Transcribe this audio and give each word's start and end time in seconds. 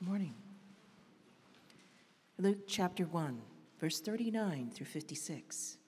Morning. 0.00 0.34
Luke 2.38 2.68
chapter 2.68 3.06
1, 3.06 3.40
verse 3.80 3.98
39 4.00 4.70
through 4.70 4.86
56. 4.86 5.78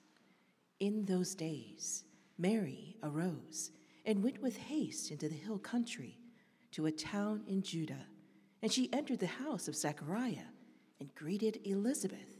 In 0.79 1.05
those 1.05 1.35
days, 1.35 2.05
Mary 2.35 2.97
arose 3.03 3.69
and 4.05 4.23
went 4.23 4.41
with 4.41 4.57
haste 4.57 5.11
into 5.11 5.29
the 5.29 5.35
hill 5.35 5.59
country 5.59 6.17
to 6.71 6.87
a 6.87 6.91
town 6.91 7.43
in 7.47 7.61
Judah, 7.61 8.07
and 8.63 8.71
she 8.73 8.91
entered 8.91 9.19
the 9.19 9.27
house 9.27 9.67
of 9.67 9.75
Zechariah 9.75 10.49
and 10.99 11.13
greeted 11.13 11.59
Elizabeth. 11.63 12.39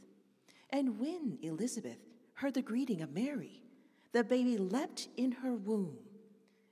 And 0.70 0.98
when 0.98 1.38
Elizabeth 1.40 1.98
heard 2.34 2.54
the 2.54 2.62
greeting 2.62 3.00
of 3.00 3.14
Mary, 3.14 3.62
the 4.10 4.24
baby 4.24 4.58
leapt 4.58 5.06
in 5.16 5.30
her 5.30 5.54
womb, 5.54 5.98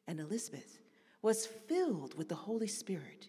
and 0.09 0.19
Elizabeth 0.19 0.81
was 1.23 1.47
filled 1.47 2.19
with 2.19 2.29
the 2.29 2.35
Holy 2.35 2.67
Spirit, 2.67 3.29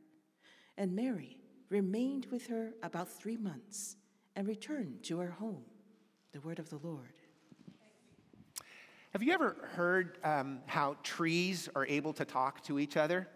And 0.81 0.95
Mary 0.95 1.37
remained 1.69 2.25
with 2.31 2.47
her 2.47 2.71
about 2.81 3.07
three 3.07 3.37
months 3.37 3.97
and 4.35 4.47
returned 4.47 5.03
to 5.03 5.19
her 5.19 5.29
home. 5.29 5.61
The 6.31 6.41
word 6.41 6.57
of 6.57 6.71
the 6.71 6.79
Lord. 6.81 7.13
Have 9.11 9.21
you 9.21 9.31
ever 9.31 9.57
heard 9.75 10.17
um, 10.23 10.61
how 10.65 10.95
trees 11.03 11.69
are 11.75 11.85
able 11.85 12.13
to 12.13 12.25
talk 12.25 12.63
to 12.63 12.79
each 12.79 12.97
other? 12.97 13.27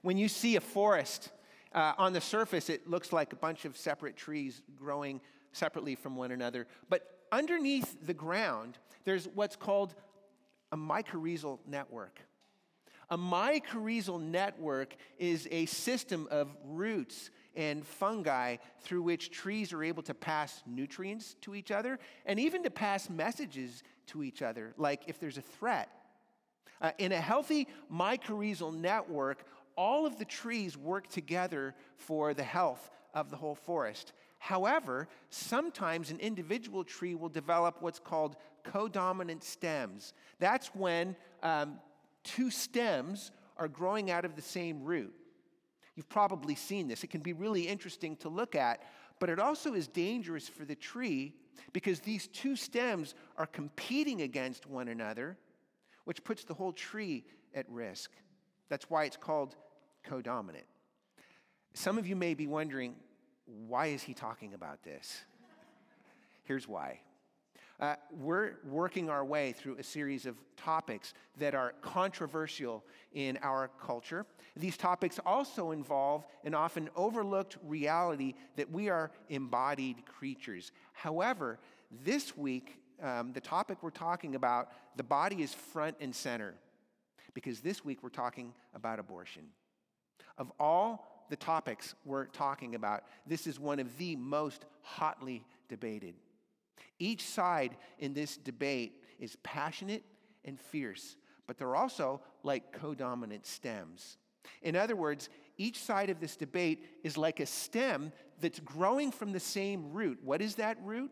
When 0.00 0.16
you 0.16 0.26
see 0.26 0.56
a 0.56 0.60
forest 0.62 1.28
uh, 1.74 1.92
on 1.98 2.14
the 2.14 2.20
surface, 2.22 2.70
it 2.70 2.88
looks 2.88 3.12
like 3.12 3.34
a 3.34 3.36
bunch 3.36 3.66
of 3.66 3.76
separate 3.76 4.16
trees 4.16 4.62
growing 4.74 5.20
separately 5.52 5.96
from 5.96 6.16
one 6.16 6.30
another. 6.30 6.66
But 6.88 7.26
underneath 7.30 8.06
the 8.06 8.14
ground, 8.14 8.78
there's 9.04 9.28
what's 9.34 9.54
called 9.54 9.94
a 10.72 10.78
mycorrhizal 10.78 11.58
network. 11.66 12.20
A 13.10 13.16
mycorrhizal 13.16 14.20
network 14.20 14.94
is 15.18 15.48
a 15.50 15.66
system 15.66 16.28
of 16.30 16.54
roots 16.64 17.30
and 17.56 17.86
fungi 17.86 18.56
through 18.80 19.02
which 19.02 19.30
trees 19.30 19.72
are 19.72 19.82
able 19.82 20.02
to 20.02 20.14
pass 20.14 20.62
nutrients 20.66 21.34
to 21.40 21.54
each 21.54 21.70
other 21.70 21.98
and 22.26 22.38
even 22.38 22.62
to 22.62 22.70
pass 22.70 23.08
messages 23.08 23.82
to 24.08 24.22
each 24.22 24.42
other, 24.42 24.74
like 24.76 25.02
if 25.06 25.18
there's 25.18 25.38
a 25.38 25.42
threat. 25.42 25.88
Uh, 26.80 26.92
in 26.98 27.12
a 27.12 27.20
healthy 27.20 27.66
mycorrhizal 27.92 28.74
network, 28.74 29.44
all 29.76 30.06
of 30.06 30.18
the 30.18 30.24
trees 30.24 30.76
work 30.76 31.08
together 31.08 31.74
for 31.96 32.34
the 32.34 32.44
health 32.44 32.90
of 33.14 33.30
the 33.30 33.36
whole 33.36 33.54
forest. 33.54 34.12
However, 34.38 35.08
sometimes 35.30 36.10
an 36.10 36.20
individual 36.20 36.84
tree 36.84 37.14
will 37.14 37.28
develop 37.28 37.80
what's 37.80 37.98
called 37.98 38.36
codominant 38.64 39.42
stems. 39.42 40.12
That's 40.38 40.68
when 40.68 41.16
um, 41.42 41.78
two 42.28 42.50
stems 42.50 43.30
are 43.56 43.68
growing 43.68 44.10
out 44.10 44.24
of 44.24 44.36
the 44.36 44.42
same 44.42 44.84
root. 44.84 45.14
You've 45.96 46.08
probably 46.08 46.54
seen 46.54 46.86
this. 46.86 47.02
It 47.02 47.08
can 47.08 47.22
be 47.22 47.32
really 47.32 47.66
interesting 47.66 48.16
to 48.18 48.28
look 48.28 48.54
at, 48.54 48.82
but 49.18 49.30
it 49.30 49.40
also 49.40 49.74
is 49.74 49.88
dangerous 49.88 50.48
for 50.48 50.64
the 50.64 50.76
tree 50.76 51.34
because 51.72 52.00
these 52.00 52.28
two 52.28 52.54
stems 52.54 53.14
are 53.36 53.46
competing 53.46 54.22
against 54.22 54.66
one 54.66 54.88
another, 54.88 55.36
which 56.04 56.22
puts 56.22 56.44
the 56.44 56.54
whole 56.54 56.72
tree 56.72 57.24
at 57.54 57.68
risk. 57.68 58.12
That's 58.68 58.88
why 58.90 59.04
it's 59.04 59.16
called 59.16 59.56
codominant. 60.06 60.68
Some 61.74 61.98
of 61.98 62.06
you 62.06 62.14
may 62.14 62.34
be 62.34 62.46
wondering, 62.46 62.94
why 63.46 63.86
is 63.86 64.02
he 64.02 64.14
talking 64.14 64.54
about 64.54 64.82
this? 64.82 65.22
Here's 66.44 66.68
why. 66.68 67.00
Uh, 67.80 67.94
we're 68.10 68.54
working 68.64 69.08
our 69.08 69.24
way 69.24 69.52
through 69.52 69.76
a 69.78 69.82
series 69.82 70.26
of 70.26 70.36
topics 70.56 71.14
that 71.36 71.54
are 71.54 71.74
controversial 71.80 72.84
in 73.12 73.38
our 73.40 73.70
culture. 73.80 74.26
These 74.56 74.76
topics 74.76 75.20
also 75.24 75.70
involve 75.70 76.24
an 76.44 76.54
often 76.54 76.90
overlooked 76.96 77.56
reality 77.62 78.34
that 78.56 78.68
we 78.68 78.88
are 78.88 79.12
embodied 79.28 80.04
creatures. 80.06 80.72
However, 80.92 81.60
this 82.04 82.36
week, 82.36 82.78
um, 83.00 83.32
the 83.32 83.40
topic 83.40 83.78
we're 83.80 83.90
talking 83.90 84.34
about, 84.34 84.72
the 84.96 85.04
body 85.04 85.42
is 85.42 85.54
front 85.54 85.96
and 86.00 86.12
center, 86.12 86.54
because 87.32 87.60
this 87.60 87.84
week 87.84 88.02
we're 88.02 88.08
talking 88.08 88.52
about 88.74 88.98
abortion. 88.98 89.44
Of 90.36 90.50
all 90.58 91.24
the 91.30 91.36
topics 91.36 91.94
we're 92.04 92.26
talking 92.26 92.74
about, 92.74 93.04
this 93.24 93.46
is 93.46 93.60
one 93.60 93.78
of 93.78 93.96
the 93.98 94.16
most 94.16 94.64
hotly 94.82 95.44
debated. 95.68 96.14
Each 96.98 97.24
side 97.24 97.76
in 97.98 98.14
this 98.14 98.36
debate 98.36 99.02
is 99.18 99.36
passionate 99.42 100.04
and 100.44 100.58
fierce, 100.58 101.16
but 101.46 101.58
they're 101.58 101.76
also 101.76 102.20
like 102.42 102.78
codominant 102.78 103.46
stems. 103.46 104.18
In 104.62 104.76
other 104.76 104.96
words, 104.96 105.28
each 105.56 105.78
side 105.78 106.10
of 106.10 106.20
this 106.20 106.36
debate 106.36 106.84
is 107.02 107.18
like 107.18 107.40
a 107.40 107.46
stem 107.46 108.12
that's 108.40 108.60
growing 108.60 109.10
from 109.10 109.32
the 109.32 109.40
same 109.40 109.92
root. 109.92 110.18
What 110.22 110.40
is 110.40 110.56
that 110.56 110.78
root? 110.82 111.10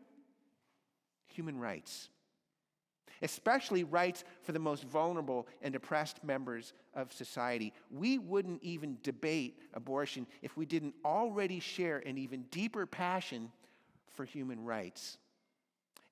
Human 1.27 1.59
rights 1.59 2.11
especially 3.23 3.85
rights 3.85 4.25
for 4.43 4.53
the 4.53 4.59
most 4.59 4.85
vulnerable 4.85 5.47
and 5.63 5.75
oppressed 5.75 6.23
members 6.23 6.73
of 6.95 7.13
society. 7.13 7.73
We 7.91 8.19
wouldn't 8.19 8.63
even 8.63 8.99
debate 9.03 9.59
abortion 9.75 10.27
if 10.43 10.57
we 10.57 10.67
didn't 10.67 10.95
already 11.05 11.61
share 11.61 11.99
an 11.99 12.19
even 12.19 12.43
deeper 12.51 12.87
passion 12.87 13.51
for 14.15 14.25
human 14.25 14.65
rights. 14.65 15.19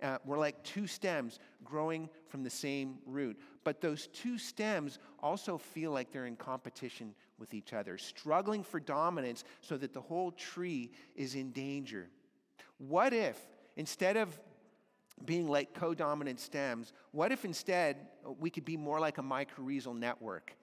Uh, 0.04 0.18
we're 0.26 0.38
like 0.38 0.62
two 0.62 0.86
stems 0.86 1.38
growing 1.64 2.10
from 2.28 2.42
the 2.42 2.50
same 2.50 2.98
root. 3.06 3.38
But 3.64 3.80
those 3.80 4.08
two 4.08 4.36
stems 4.36 4.98
also 5.20 5.56
feel 5.56 5.92
like 5.92 6.12
they're 6.12 6.26
in 6.26 6.36
competition 6.36 7.14
with 7.38 7.54
each 7.54 7.72
other, 7.72 7.96
struggling 7.96 8.62
for 8.62 8.78
dominance 8.78 9.44
so 9.62 9.78
that 9.78 9.94
the 9.94 10.02
whole 10.02 10.30
tree 10.32 10.90
is 11.16 11.34
in 11.34 11.52
danger. 11.52 12.10
What 12.76 13.14
if, 13.14 13.38
instead 13.76 14.18
of 14.18 14.38
being 15.24 15.48
like 15.48 15.72
co 15.72 15.94
dominant 15.94 16.38
stems, 16.38 16.92
what 17.12 17.32
if 17.32 17.46
instead 17.46 17.96
we 18.38 18.50
could 18.50 18.66
be 18.66 18.76
more 18.76 19.00
like 19.00 19.16
a 19.16 19.22
mycorrhizal 19.22 19.96
network? 19.96 20.54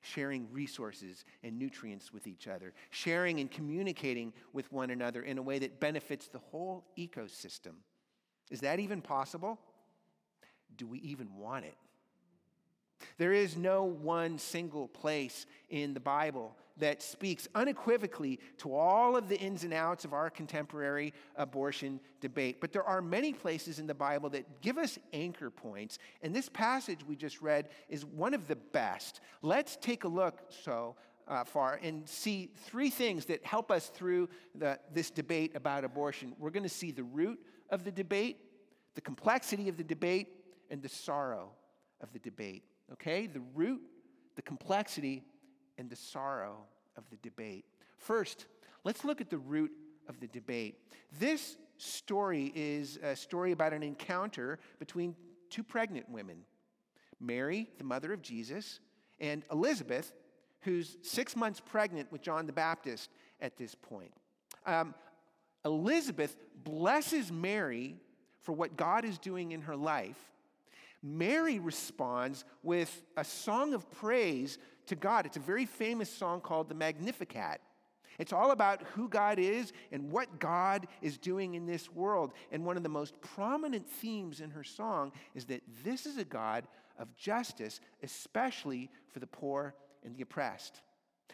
Sharing 0.00 0.46
resources 0.52 1.24
and 1.42 1.58
nutrients 1.58 2.12
with 2.12 2.28
each 2.28 2.46
other, 2.46 2.72
sharing 2.90 3.40
and 3.40 3.50
communicating 3.50 4.32
with 4.52 4.70
one 4.70 4.90
another 4.90 5.22
in 5.22 5.38
a 5.38 5.42
way 5.42 5.58
that 5.58 5.80
benefits 5.80 6.28
the 6.28 6.38
whole 6.38 6.84
ecosystem. 6.96 7.72
Is 8.50 8.60
that 8.60 8.80
even 8.80 9.00
possible? 9.00 9.58
Do 10.76 10.86
we 10.86 10.98
even 11.00 11.36
want 11.36 11.64
it? 11.64 11.76
There 13.18 13.32
is 13.32 13.56
no 13.56 13.84
one 13.84 14.38
single 14.38 14.88
place 14.88 15.46
in 15.68 15.94
the 15.94 16.00
Bible 16.00 16.56
that 16.78 17.02
speaks 17.02 17.46
unequivocally 17.54 18.40
to 18.58 18.74
all 18.74 19.16
of 19.16 19.28
the 19.28 19.38
ins 19.38 19.62
and 19.62 19.72
outs 19.72 20.04
of 20.04 20.12
our 20.12 20.28
contemporary 20.28 21.12
abortion 21.36 22.00
debate. 22.20 22.60
But 22.60 22.72
there 22.72 22.82
are 22.82 23.00
many 23.00 23.32
places 23.32 23.78
in 23.78 23.86
the 23.86 23.94
Bible 23.94 24.30
that 24.30 24.60
give 24.60 24.78
us 24.78 24.98
anchor 25.12 25.50
points, 25.50 25.98
and 26.22 26.34
this 26.34 26.48
passage 26.48 27.00
we 27.06 27.14
just 27.14 27.40
read 27.40 27.68
is 27.88 28.04
one 28.04 28.34
of 28.34 28.48
the 28.48 28.56
best. 28.56 29.20
Let's 29.42 29.76
take 29.76 30.04
a 30.04 30.08
look 30.08 30.40
so 30.64 30.96
uh, 31.28 31.44
far 31.44 31.78
and 31.82 32.08
see 32.08 32.50
three 32.66 32.90
things 32.90 33.26
that 33.26 33.44
help 33.44 33.70
us 33.70 33.88
through 33.88 34.28
the, 34.56 34.78
this 34.92 35.10
debate 35.10 35.52
about 35.54 35.84
abortion. 35.84 36.34
We're 36.38 36.50
going 36.50 36.64
to 36.64 36.68
see 36.68 36.90
the 36.90 37.04
root 37.04 37.38
of 37.74 37.84
the 37.84 37.90
debate, 37.90 38.38
the 38.94 39.00
complexity 39.00 39.68
of 39.68 39.76
the 39.76 39.84
debate, 39.84 40.28
and 40.70 40.80
the 40.80 40.88
sorrow 40.88 41.50
of 42.00 42.12
the 42.12 42.20
debate. 42.20 42.62
Okay? 42.92 43.26
The 43.26 43.42
root, 43.54 43.82
the 44.36 44.42
complexity, 44.42 45.24
and 45.76 45.90
the 45.90 45.96
sorrow 45.96 46.56
of 46.96 47.04
the 47.10 47.16
debate. 47.16 47.64
First, 47.98 48.46
let's 48.84 49.04
look 49.04 49.20
at 49.20 49.28
the 49.28 49.38
root 49.38 49.72
of 50.08 50.20
the 50.20 50.28
debate. 50.28 50.78
This 51.18 51.56
story 51.76 52.52
is 52.54 52.98
a 53.02 53.16
story 53.16 53.50
about 53.50 53.72
an 53.72 53.82
encounter 53.82 54.60
between 54.78 55.16
two 55.50 55.64
pregnant 55.64 56.08
women 56.08 56.44
Mary, 57.20 57.70
the 57.78 57.84
mother 57.84 58.12
of 58.12 58.20
Jesus, 58.20 58.80
and 59.18 59.44
Elizabeth, 59.50 60.12
who's 60.60 60.98
six 61.02 61.36
months 61.36 61.60
pregnant 61.60 62.10
with 62.12 62.20
John 62.20 62.46
the 62.46 62.52
Baptist 62.52 63.10
at 63.40 63.56
this 63.56 63.74
point. 63.74 64.12
Um, 64.66 64.94
Elizabeth 65.64 66.36
blesses 66.62 67.32
Mary 67.32 67.96
for 68.42 68.52
what 68.52 68.76
God 68.76 69.04
is 69.04 69.18
doing 69.18 69.52
in 69.52 69.62
her 69.62 69.76
life. 69.76 70.18
Mary 71.02 71.58
responds 71.58 72.44
with 72.62 73.02
a 73.16 73.24
song 73.24 73.74
of 73.74 73.90
praise 73.90 74.58
to 74.86 74.94
God. 74.94 75.26
It's 75.26 75.36
a 75.36 75.40
very 75.40 75.66
famous 75.66 76.10
song 76.10 76.40
called 76.40 76.68
the 76.68 76.74
Magnificat. 76.74 77.60
It's 78.18 78.32
all 78.32 78.52
about 78.52 78.82
who 78.94 79.08
God 79.08 79.38
is 79.38 79.72
and 79.90 80.10
what 80.10 80.38
God 80.38 80.86
is 81.02 81.18
doing 81.18 81.54
in 81.54 81.66
this 81.66 81.90
world. 81.90 82.32
And 82.52 82.64
one 82.64 82.76
of 82.76 82.82
the 82.82 82.88
most 82.88 83.20
prominent 83.20 83.88
themes 83.88 84.40
in 84.40 84.50
her 84.50 84.64
song 84.64 85.12
is 85.34 85.46
that 85.46 85.62
this 85.84 86.06
is 86.06 86.16
a 86.16 86.24
God 86.24 86.66
of 86.98 87.14
justice, 87.16 87.80
especially 88.02 88.90
for 89.08 89.18
the 89.18 89.26
poor 89.26 89.74
and 90.04 90.16
the 90.16 90.22
oppressed. 90.22 90.80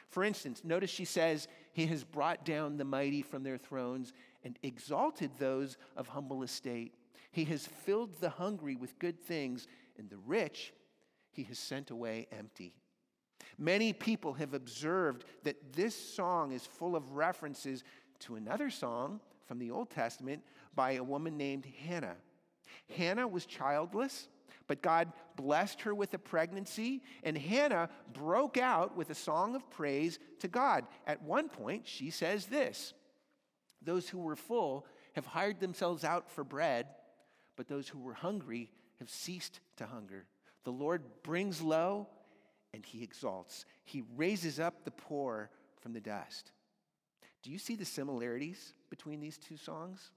For 0.09 0.25
instance, 0.25 0.63
notice 0.65 0.91
she 0.91 1.05
says, 1.05 1.49
He 1.73 1.87
has 1.87 2.05
brought 2.05 2.45
down 2.45 2.77
the 2.77 2.85
mighty 2.85 3.23
from 3.23 3.43
their 3.43 3.59
thrones 3.59 4.13
and 4.45 4.59
exalted 4.63 5.31
those 5.39 5.77
of 5.97 6.09
humble 6.09 6.43
estate. 6.43 6.95
He 7.31 7.45
has 7.45 7.67
filled 7.67 8.21
the 8.21 8.31
hungry 8.31 8.75
with 8.75 8.99
good 8.99 9.21
things, 9.21 9.69
and 9.97 10.11
the 10.11 10.19
rich 10.19 10.73
he 11.31 11.45
has 11.45 11.59
sent 11.59 11.91
away 11.91 12.27
empty. 12.33 12.75
Many 13.59 13.93
people 13.93 14.33
have 14.35 14.55
observed 14.55 15.25
that 15.45 15.73
this 15.73 15.95
song 15.95 16.53
is 16.53 16.67
full 16.67 16.97
of 16.97 17.13
references 17.13 17.85
to 18.21 18.37
another 18.37 18.71
song 18.71 19.21
from 19.47 19.59
the 19.59 19.71
Old 19.71 19.91
Testament 19.91 20.43
by 20.75 20.93
a 20.93 21.05
woman 21.05 21.37
named 21.37 21.67
Hannah. 21.87 22.17
Hannah 22.97 23.29
was 23.29 23.47
childless, 23.47 24.29
but 24.71 24.83
God 24.83 25.13
blessed 25.35 25.81
her 25.81 25.93
with 25.93 26.15
a 26.15 26.19
pregnancy, 26.19 27.03
and 27.25 27.37
Hannah 27.37 27.91
broke 28.13 28.57
out 28.57 28.97
with 28.97 29.11
a 29.11 29.17
song 29.17 29.57
of 29.57 29.69
praise 29.69 30.21
to 30.39 30.47
God. 30.47 30.85
At 31.09 31.25
one 31.25 31.49
point, 31.49 31.89
she 31.89 32.11
says 32.11 32.47
this 32.47 32.95
Those 33.83 34.09
who 34.09 34.21
were 34.21 34.37
full 34.37 34.87
have 35.15 35.27
hired 35.27 35.59
themselves 35.59 36.05
out 36.05 36.31
for 36.31 36.45
bread, 36.45 36.87
but 37.57 37.67
those 37.67 37.89
who 37.89 37.99
were 37.99 38.15
hungry 38.15 38.71
have 39.01 39.11
ceased 39.11 39.59
to 39.79 39.87
hunger. 39.87 40.27
The 40.63 40.71
Lord 40.71 41.03
brings 41.25 41.61
low 41.61 42.07
and 42.73 42.87
he 42.87 43.03
exalts. 43.03 43.65
He 43.83 44.05
raises 44.15 44.61
up 44.61 44.85
the 44.85 44.93
poor 44.93 45.51
from 45.81 45.95
the 45.95 46.01
dust. 46.01 46.53
Do 47.43 47.51
you 47.51 47.59
see 47.59 47.75
the 47.75 47.85
similarities 47.85 48.73
between 48.89 49.19
these 49.19 49.37
two 49.37 49.57
songs? 49.57 50.13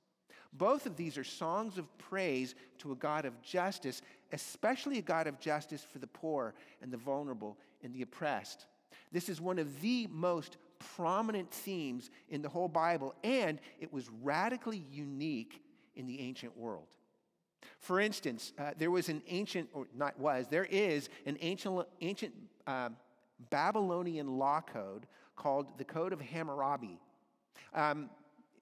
Both 0.53 0.85
of 0.85 0.95
these 0.95 1.17
are 1.17 1.23
songs 1.23 1.77
of 1.77 1.85
praise 1.97 2.55
to 2.79 2.91
a 2.91 2.95
God 2.95 3.25
of 3.25 3.41
justice, 3.41 4.01
especially 4.31 4.99
a 4.99 5.01
God 5.01 5.27
of 5.27 5.39
justice 5.39 5.83
for 5.83 5.99
the 5.99 6.07
poor 6.07 6.53
and 6.81 6.91
the 6.91 6.97
vulnerable 6.97 7.57
and 7.83 7.93
the 7.93 8.03
oppressed. 8.03 8.65
This 9.11 9.29
is 9.29 9.41
one 9.41 9.59
of 9.59 9.81
the 9.81 10.07
most 10.11 10.57
prominent 10.95 11.49
themes 11.51 12.11
in 12.29 12.41
the 12.41 12.49
whole 12.49 12.67
Bible, 12.67 13.15
and 13.23 13.59
it 13.79 13.91
was 13.91 14.09
radically 14.21 14.85
unique 14.91 15.61
in 15.95 16.05
the 16.07 16.19
ancient 16.19 16.55
world. 16.57 16.87
For 17.79 17.99
instance, 17.99 18.53
uh, 18.59 18.71
there 18.77 18.91
was 18.91 19.09
an 19.09 19.21
ancient, 19.27 19.69
or 19.73 19.87
not 19.95 20.19
was, 20.19 20.47
there 20.47 20.65
is 20.65 21.09
an 21.25 21.37
ancient, 21.41 21.85
ancient 22.01 22.33
uh, 22.67 22.89
Babylonian 23.49 24.37
law 24.37 24.61
code 24.61 25.05
called 25.35 25.77
the 25.77 25.83
Code 25.83 26.13
of 26.13 26.21
Hammurabi. 26.21 26.99
Um, 27.73 28.09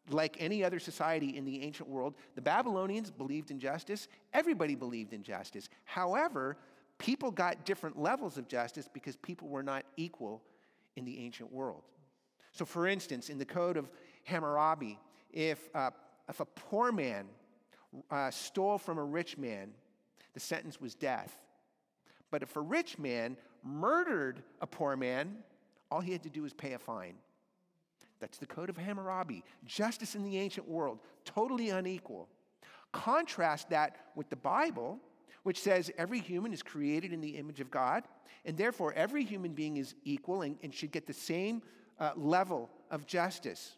like 0.09 0.37
any 0.39 0.63
other 0.63 0.79
society 0.79 1.37
in 1.37 1.45
the 1.45 1.61
ancient 1.63 1.87
world, 1.87 2.15
the 2.35 2.41
Babylonians 2.41 3.11
believed 3.11 3.51
in 3.51 3.59
justice. 3.59 4.07
Everybody 4.33 4.75
believed 4.75 5.13
in 5.13 5.23
justice. 5.23 5.69
However, 5.85 6.57
people 6.97 7.31
got 7.31 7.65
different 7.65 7.99
levels 7.99 8.37
of 8.37 8.47
justice 8.47 8.89
because 8.91 9.15
people 9.15 9.47
were 9.47 9.63
not 9.63 9.85
equal 9.97 10.41
in 10.95 11.05
the 11.05 11.19
ancient 11.19 11.51
world. 11.51 11.83
So, 12.51 12.65
for 12.65 12.87
instance, 12.87 13.29
in 13.29 13.37
the 13.37 13.45
Code 13.45 13.77
of 13.77 13.89
Hammurabi, 14.23 14.99
if, 15.31 15.69
uh, 15.73 15.91
if 16.27 16.39
a 16.39 16.45
poor 16.45 16.91
man 16.91 17.27
uh, 18.09 18.31
stole 18.31 18.77
from 18.77 18.97
a 18.97 19.03
rich 19.03 19.37
man, 19.37 19.71
the 20.33 20.39
sentence 20.39 20.81
was 20.81 20.95
death. 20.95 21.37
But 22.29 22.43
if 22.43 22.55
a 22.55 22.61
rich 22.61 22.97
man 22.97 23.37
murdered 23.63 24.43
a 24.61 24.67
poor 24.67 24.95
man, 24.95 25.37
all 25.89 26.01
he 26.01 26.11
had 26.11 26.23
to 26.23 26.29
do 26.29 26.41
was 26.41 26.53
pay 26.53 26.73
a 26.73 26.79
fine. 26.79 27.15
That's 28.21 28.37
the 28.37 28.45
Code 28.45 28.69
of 28.69 28.77
Hammurabi. 28.77 29.43
Justice 29.65 30.15
in 30.15 30.23
the 30.23 30.37
ancient 30.37 30.69
world, 30.69 30.99
totally 31.25 31.71
unequal. 31.71 32.29
Contrast 32.93 33.69
that 33.71 33.97
with 34.15 34.29
the 34.29 34.35
Bible, 34.35 34.99
which 35.43 35.59
says 35.59 35.91
every 35.97 36.19
human 36.19 36.53
is 36.53 36.61
created 36.61 37.11
in 37.11 37.19
the 37.19 37.31
image 37.37 37.59
of 37.59 37.71
God, 37.71 38.03
and 38.45 38.55
therefore 38.55 38.93
every 38.93 39.23
human 39.23 39.53
being 39.53 39.77
is 39.77 39.95
equal 40.03 40.43
and, 40.43 40.57
and 40.61 40.73
should 40.73 40.91
get 40.91 41.07
the 41.07 41.13
same 41.13 41.63
uh, 41.99 42.11
level 42.15 42.69
of 42.91 43.07
justice. 43.07 43.73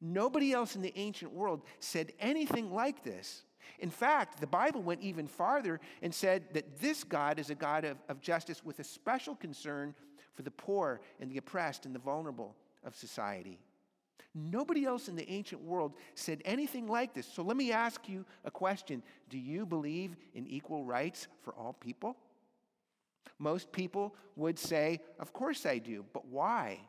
Nobody 0.00 0.52
else 0.52 0.76
in 0.76 0.82
the 0.82 0.92
ancient 0.96 1.32
world 1.32 1.62
said 1.80 2.12
anything 2.20 2.72
like 2.72 3.02
this. 3.02 3.42
In 3.80 3.90
fact, 3.90 4.40
the 4.40 4.46
Bible 4.46 4.82
went 4.82 5.00
even 5.00 5.26
farther 5.26 5.80
and 6.00 6.14
said 6.14 6.44
that 6.52 6.78
this 6.78 7.02
God 7.02 7.40
is 7.40 7.50
a 7.50 7.54
God 7.54 7.84
of, 7.84 7.96
of 8.08 8.20
justice 8.20 8.64
with 8.64 8.78
a 8.78 8.84
special 8.84 9.34
concern 9.34 9.94
for 10.32 10.42
the 10.42 10.50
poor 10.50 11.00
and 11.18 11.30
the 11.30 11.38
oppressed 11.38 11.86
and 11.86 11.94
the 11.94 11.98
vulnerable 11.98 12.54
of 12.84 12.94
society. 12.94 13.58
Nobody 14.34 14.84
else 14.84 15.08
in 15.08 15.14
the 15.14 15.30
ancient 15.30 15.62
world 15.62 15.94
said 16.14 16.42
anything 16.44 16.88
like 16.88 17.14
this. 17.14 17.26
So 17.26 17.42
let 17.42 17.56
me 17.56 17.70
ask 17.70 18.08
you 18.08 18.24
a 18.44 18.50
question 18.50 19.02
Do 19.30 19.38
you 19.38 19.64
believe 19.64 20.16
in 20.34 20.46
equal 20.46 20.84
rights 20.84 21.28
for 21.42 21.54
all 21.54 21.72
people? 21.72 22.16
Most 23.38 23.70
people 23.72 24.14
would 24.36 24.58
say, 24.58 25.00
Of 25.20 25.32
course 25.32 25.66
I 25.66 25.78
do, 25.78 26.04
but 26.12 26.26
why? 26.26 26.80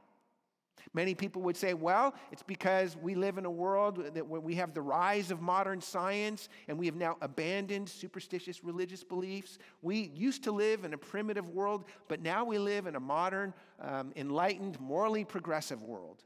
Many 0.94 1.16
people 1.16 1.42
would 1.42 1.58
say, 1.58 1.74
well, 1.74 2.14
it's 2.32 2.44
because 2.44 2.96
we 2.96 3.16
live 3.16 3.38
in 3.38 3.46
a 3.46 3.52
world 3.52 4.14
that 4.14 4.26
where 4.26 4.40
we 4.40 4.56
have 4.56 4.74
the 4.74 4.82
rise 4.82 5.32
of 5.32 5.42
modern 5.42 5.82
science 5.82 6.48
and 6.68 6.78
we 6.78 6.86
have 6.86 6.96
now 6.96 7.18
abandoned 7.22 7.90
superstitious 7.90 8.64
religious 8.64 9.04
beliefs. 9.04 9.58
We 9.82 10.12
used 10.16 10.44
to 10.46 10.52
live 10.52 10.86
in 10.86 10.94
a 10.94 10.98
primitive 10.98 11.50
world, 11.50 11.86
but 12.08 12.22
now 12.22 12.46
we 12.46 12.58
live 12.58 12.88
in 12.88 12.96
a 12.96 13.00
modern, 13.00 13.54
um, 13.82 14.14
enlightened, 14.16 14.80
morally 14.80 15.26
progressive 15.26 15.82
world. 15.82 16.24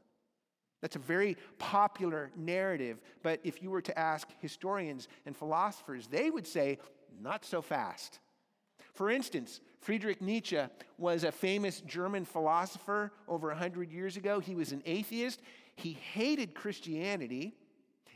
That's 0.80 0.96
a 0.96 1.00
very 1.00 1.36
popular 1.58 2.30
narrative, 2.36 3.00
but 3.22 3.40
if 3.44 3.62
you 3.62 3.70
were 3.70 3.82
to 3.82 3.98
ask 3.98 4.28
historians 4.38 5.08
and 5.26 5.36
philosophers, 5.36 6.06
they 6.06 6.30
would 6.30 6.46
say, 6.46 6.78
not 7.20 7.44
so 7.44 7.60
fast. 7.60 8.20
For 8.94 9.10
instance, 9.10 9.60
Friedrich 9.80 10.20
Nietzsche 10.20 10.60
was 10.98 11.24
a 11.24 11.32
famous 11.32 11.80
German 11.80 12.24
philosopher 12.24 13.12
over 13.26 13.48
100 13.48 13.90
years 13.90 14.16
ago. 14.16 14.38
He 14.38 14.54
was 14.54 14.72
an 14.72 14.82
atheist. 14.84 15.40
He 15.76 15.92
hated 15.92 16.54
Christianity. 16.54 17.54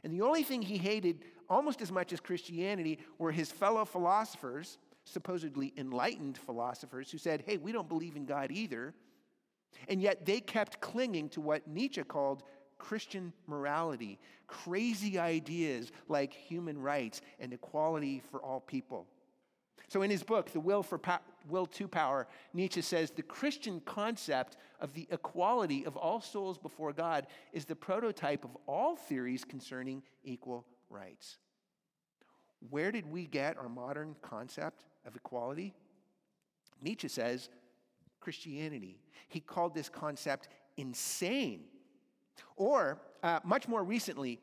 And 0.03 0.13
the 0.13 0.21
only 0.21 0.43
thing 0.43 0.61
he 0.61 0.77
hated 0.77 1.25
almost 1.49 1.81
as 1.81 1.91
much 1.91 2.13
as 2.13 2.21
Christianity 2.21 2.99
were 3.19 3.33
his 3.33 3.51
fellow 3.51 3.87
philosophers, 3.87 4.77
supposedly 5.05 5.73
enlightened 5.77 6.37
philosophers, 6.37 7.11
who 7.11 7.19
said, 7.19 7.43
hey, 7.47 7.57
we 7.57 7.73
don't 7.73 7.89
believe 7.89 8.17
in 8.17 8.27
God 8.27 8.51
either. 8.51 8.95
And 9.89 10.03
yet 10.03 10.27
they 10.27 10.41
kept 10.41 10.81
clinging 10.81 11.31
to 11.31 11.41
what 11.41 11.67
Nietzsche 11.67 12.03
called 12.03 12.43
Christian 12.77 13.33
morality, 13.47 14.19
crazy 14.47 15.19
ideas 15.19 15.91
like 16.09 16.35
human 16.35 16.79
rights 16.79 17.23
and 17.41 17.53
equality 17.55 18.23
for 18.31 18.43
all 18.43 18.61
people. 18.61 19.07
So, 19.89 20.03
in 20.03 20.11
his 20.11 20.23
book, 20.23 20.51
The 20.51 20.61
Will, 20.61 20.83
for 20.83 20.99
po- 20.99 21.19
Will 21.49 21.67
to 21.67 21.87
Power, 21.87 22.27
Nietzsche 22.53 22.81
says 22.81 23.11
the 23.11 23.23
Christian 23.23 23.81
concept 23.81 24.57
of 24.81 24.95
the 24.95 25.07
equality 25.11 25.85
of 25.85 25.97
all 25.97 26.21
souls 26.21 26.59
before 26.59 26.93
God 26.93 27.27
is 27.53 27.65
the 27.65 27.77
prototype 27.77 28.45
of 28.45 28.57
all 28.67 28.97
theories 28.97 29.45
concerning 29.45 30.03
equal 30.25 30.65
rights. 30.91 31.39
Where 32.71 32.91
did 32.91 33.11
we 33.11 33.27
get 33.27 33.59
our 33.59 33.69
modern 33.69 34.17
concept 34.23 34.85
of 35.07 35.17
equality? 35.17 35.75
Nietzsche 36.81 37.09
says 37.09 37.51
Christianity. 38.21 38.99
He 39.29 39.41
called 39.41 39.75
this 39.75 39.89
concept 39.89 40.49
insane. 40.77 41.65
Or, 42.57 43.01
uh, 43.23 43.41
much 43.45 43.69
more 43.69 43.85
recently, 43.85 44.41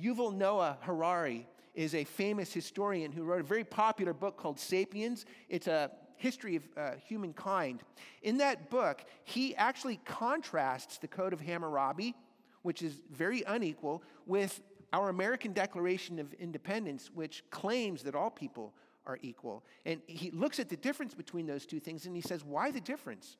Yuval 0.00 0.34
Noah 0.34 0.78
Harari 0.82 1.48
is 1.74 1.94
a 1.94 2.04
famous 2.04 2.52
historian 2.52 3.12
who 3.12 3.24
wrote 3.24 3.40
a 3.40 3.44
very 3.44 3.64
popular 3.64 4.12
book 4.12 4.36
called 4.36 4.58
Sapiens. 4.58 5.24
It's 5.48 5.66
a 5.66 5.90
history 6.16 6.56
of 6.56 6.62
uh, 6.76 6.90
humankind. 7.06 7.82
In 8.22 8.38
that 8.38 8.70
book, 8.70 9.04
he 9.24 9.54
actually 9.56 10.00
contrasts 10.04 10.98
the 10.98 11.08
Code 11.08 11.32
of 11.32 11.40
Hammurabi, 11.40 12.14
which 12.62 12.82
is 12.82 13.00
very 13.10 13.42
unequal, 13.46 14.02
with 14.26 14.60
our 14.92 15.08
American 15.08 15.52
Declaration 15.52 16.18
of 16.18 16.32
Independence, 16.34 17.10
which 17.12 17.44
claims 17.50 18.02
that 18.02 18.14
all 18.14 18.30
people 18.30 18.74
are 19.06 19.18
equal. 19.22 19.64
And 19.86 20.00
he 20.06 20.30
looks 20.30 20.58
at 20.60 20.68
the 20.68 20.76
difference 20.76 21.14
between 21.14 21.46
those 21.46 21.66
two 21.66 21.80
things 21.80 22.06
and 22.06 22.14
he 22.14 22.22
says, 22.22 22.44
why 22.44 22.70
the 22.70 22.80
difference? 22.80 23.36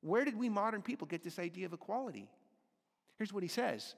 Where 0.00 0.24
did 0.24 0.36
we 0.36 0.48
modern 0.48 0.82
people 0.82 1.06
get 1.06 1.22
this 1.22 1.38
idea 1.38 1.66
of 1.66 1.72
equality? 1.72 2.28
Here's 3.18 3.32
what 3.32 3.42
he 3.42 3.48
says 3.48 3.94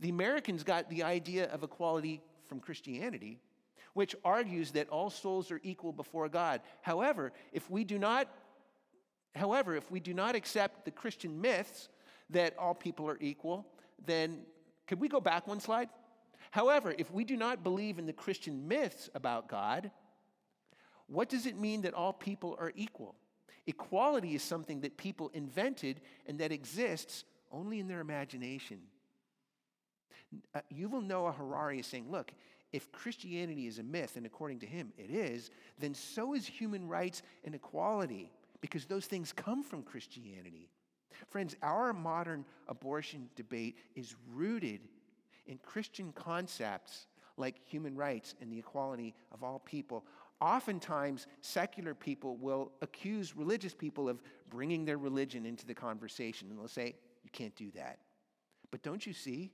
The 0.00 0.08
Americans 0.08 0.64
got 0.64 0.90
the 0.90 1.02
idea 1.02 1.50
of 1.50 1.62
equality 1.62 2.20
from 2.48 2.60
Christianity, 2.60 3.38
which 3.94 4.16
argues 4.24 4.72
that 4.72 4.88
all 4.88 5.10
souls 5.10 5.50
are 5.50 5.60
equal 5.62 5.92
before 5.92 6.28
God. 6.28 6.60
However, 6.82 7.32
if 7.52 7.70
we 7.70 7.84
do 7.84 7.98
not 7.98 8.28
however, 9.34 9.76
if 9.76 9.88
we 9.90 10.00
do 10.00 10.12
not 10.14 10.34
accept 10.34 10.84
the 10.84 10.90
Christian 10.90 11.40
myths 11.40 11.88
that 12.30 12.58
all 12.58 12.74
people 12.74 13.08
are 13.08 13.18
equal, 13.20 13.66
then 14.04 14.40
could 14.86 14.98
we 14.98 15.08
go 15.08 15.20
back 15.20 15.46
one 15.46 15.60
slide? 15.60 15.88
However, 16.50 16.94
if 16.98 17.10
we 17.12 17.24
do 17.24 17.36
not 17.36 17.62
believe 17.62 17.98
in 17.98 18.06
the 18.06 18.12
Christian 18.12 18.66
myths 18.66 19.08
about 19.14 19.48
God, 19.48 19.90
what 21.06 21.28
does 21.28 21.46
it 21.46 21.58
mean 21.58 21.82
that 21.82 21.94
all 21.94 22.12
people 22.12 22.56
are 22.58 22.72
equal? 22.74 23.14
Equality 23.66 24.34
is 24.34 24.42
something 24.42 24.80
that 24.80 24.96
people 24.96 25.30
invented 25.34 26.00
and 26.26 26.38
that 26.40 26.52
exists 26.52 27.24
only 27.52 27.80
in 27.80 27.88
their 27.88 28.00
imagination. 28.00 28.78
Uh, 30.54 30.60
Yuval 30.72 31.04
Noah 31.04 31.32
Harari 31.32 31.80
is 31.80 31.86
saying, 31.86 32.10
look, 32.10 32.32
if 32.72 32.92
Christianity 32.92 33.66
is 33.66 33.78
a 33.78 33.82
myth, 33.82 34.16
and 34.16 34.26
according 34.26 34.60
to 34.60 34.66
him 34.66 34.92
it 34.98 35.10
is, 35.10 35.50
then 35.78 35.94
so 35.94 36.34
is 36.34 36.46
human 36.46 36.86
rights 36.86 37.22
and 37.44 37.54
equality, 37.54 38.30
because 38.60 38.84
those 38.84 39.06
things 39.06 39.32
come 39.32 39.62
from 39.62 39.82
Christianity. 39.82 40.68
Friends, 41.28 41.56
our 41.62 41.92
modern 41.92 42.44
abortion 42.68 43.28
debate 43.36 43.76
is 43.94 44.14
rooted 44.32 44.80
in 45.46 45.58
Christian 45.58 46.12
concepts 46.12 47.06
like 47.36 47.56
human 47.64 47.96
rights 47.96 48.34
and 48.40 48.52
the 48.52 48.58
equality 48.58 49.14
of 49.32 49.42
all 49.42 49.60
people. 49.60 50.04
Oftentimes, 50.40 51.26
secular 51.40 51.94
people 51.94 52.36
will 52.36 52.70
accuse 52.82 53.36
religious 53.36 53.74
people 53.74 54.08
of 54.08 54.22
bringing 54.50 54.84
their 54.84 54.98
religion 54.98 55.46
into 55.46 55.66
the 55.66 55.74
conversation, 55.74 56.48
and 56.50 56.58
they'll 56.58 56.68
say, 56.68 56.94
You 57.24 57.30
can't 57.32 57.54
do 57.56 57.70
that. 57.74 57.98
But 58.70 58.82
don't 58.82 59.04
you 59.04 59.12
see? 59.12 59.50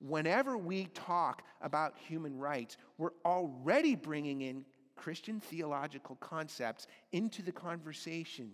Whenever 0.00 0.58
we 0.58 0.86
talk 0.86 1.42
about 1.60 1.96
human 1.96 2.38
rights, 2.38 2.76
we're 2.98 3.12
already 3.24 3.94
bringing 3.94 4.42
in 4.42 4.64
Christian 4.96 5.40
theological 5.40 6.16
concepts 6.16 6.86
into 7.12 7.42
the 7.42 7.52
conversation, 7.52 8.52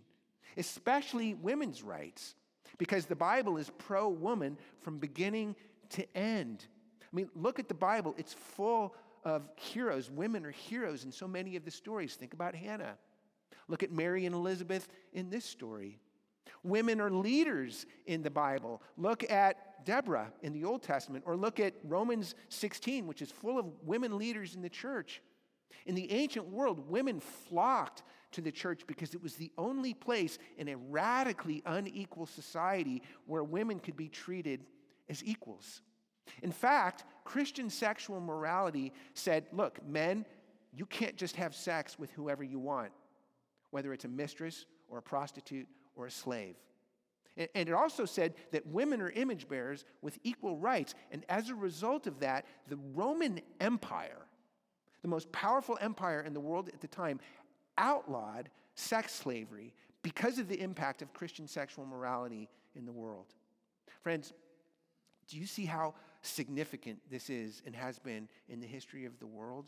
especially 0.56 1.34
women's 1.34 1.82
rights, 1.82 2.34
because 2.78 3.06
the 3.06 3.16
Bible 3.16 3.56
is 3.56 3.70
pro 3.78 4.08
woman 4.08 4.56
from 4.80 4.98
beginning 4.98 5.56
to 5.90 6.16
end. 6.16 6.66
I 7.02 7.16
mean, 7.16 7.28
look 7.34 7.58
at 7.58 7.68
the 7.68 7.74
Bible, 7.74 8.14
it's 8.16 8.32
full 8.32 8.94
of 9.24 9.48
heroes. 9.56 10.10
Women 10.10 10.46
are 10.46 10.50
heroes 10.50 11.04
in 11.04 11.12
so 11.12 11.28
many 11.28 11.56
of 11.56 11.64
the 11.64 11.70
stories. 11.70 12.14
Think 12.14 12.32
about 12.32 12.54
Hannah. 12.54 12.96
Look 13.68 13.82
at 13.82 13.92
Mary 13.92 14.26
and 14.26 14.34
Elizabeth 14.34 14.88
in 15.12 15.30
this 15.30 15.44
story. 15.44 15.98
Women 16.62 17.00
are 17.00 17.10
leaders 17.10 17.86
in 18.06 18.22
the 18.22 18.30
Bible. 18.30 18.82
Look 18.96 19.30
at 19.30 19.69
Deborah 19.84 20.32
in 20.42 20.52
the 20.52 20.64
Old 20.64 20.82
Testament, 20.82 21.24
or 21.26 21.36
look 21.36 21.60
at 21.60 21.74
Romans 21.84 22.34
16, 22.48 23.06
which 23.06 23.22
is 23.22 23.30
full 23.30 23.58
of 23.58 23.66
women 23.82 24.18
leaders 24.18 24.54
in 24.54 24.62
the 24.62 24.68
church. 24.68 25.22
In 25.86 25.94
the 25.94 26.10
ancient 26.12 26.48
world, 26.48 26.88
women 26.88 27.20
flocked 27.20 28.02
to 28.32 28.40
the 28.40 28.52
church 28.52 28.82
because 28.86 29.14
it 29.14 29.22
was 29.22 29.34
the 29.34 29.52
only 29.58 29.94
place 29.94 30.38
in 30.58 30.68
a 30.68 30.76
radically 30.76 31.62
unequal 31.66 32.26
society 32.26 33.02
where 33.26 33.42
women 33.42 33.80
could 33.80 33.96
be 33.96 34.08
treated 34.08 34.64
as 35.08 35.24
equals. 35.24 35.82
In 36.42 36.52
fact, 36.52 37.04
Christian 37.24 37.68
sexual 37.70 38.20
morality 38.20 38.92
said, 39.14 39.46
look, 39.52 39.84
men, 39.86 40.24
you 40.72 40.86
can't 40.86 41.16
just 41.16 41.36
have 41.36 41.54
sex 41.54 41.98
with 41.98 42.10
whoever 42.12 42.44
you 42.44 42.58
want, 42.58 42.92
whether 43.70 43.92
it's 43.92 44.04
a 44.04 44.08
mistress 44.08 44.66
or 44.88 44.98
a 44.98 45.02
prostitute 45.02 45.66
or 45.96 46.06
a 46.06 46.10
slave. 46.10 46.56
And 47.36 47.68
it 47.68 47.72
also 47.72 48.04
said 48.04 48.34
that 48.52 48.66
women 48.66 49.00
are 49.00 49.10
image 49.10 49.48
bearers 49.48 49.84
with 50.02 50.18
equal 50.24 50.56
rights. 50.56 50.94
And 51.10 51.24
as 51.28 51.48
a 51.48 51.54
result 51.54 52.06
of 52.06 52.20
that, 52.20 52.44
the 52.68 52.78
Roman 52.94 53.40
Empire, 53.60 54.26
the 55.02 55.08
most 55.08 55.30
powerful 55.32 55.78
empire 55.80 56.20
in 56.20 56.34
the 56.34 56.40
world 56.40 56.68
at 56.68 56.80
the 56.80 56.88
time, 56.88 57.20
outlawed 57.78 58.50
sex 58.74 59.14
slavery 59.14 59.74
because 60.02 60.38
of 60.38 60.48
the 60.48 60.60
impact 60.60 61.02
of 61.02 61.12
Christian 61.12 61.46
sexual 61.46 61.86
morality 61.86 62.48
in 62.74 62.84
the 62.84 62.92
world. 62.92 63.26
Friends, 64.02 64.32
do 65.28 65.38
you 65.38 65.46
see 65.46 65.64
how 65.64 65.94
significant 66.22 66.98
this 67.10 67.30
is 67.30 67.62
and 67.64 67.74
has 67.74 67.98
been 67.98 68.28
in 68.48 68.60
the 68.60 68.66
history 68.66 69.04
of 69.04 69.18
the 69.18 69.26
world? 69.26 69.66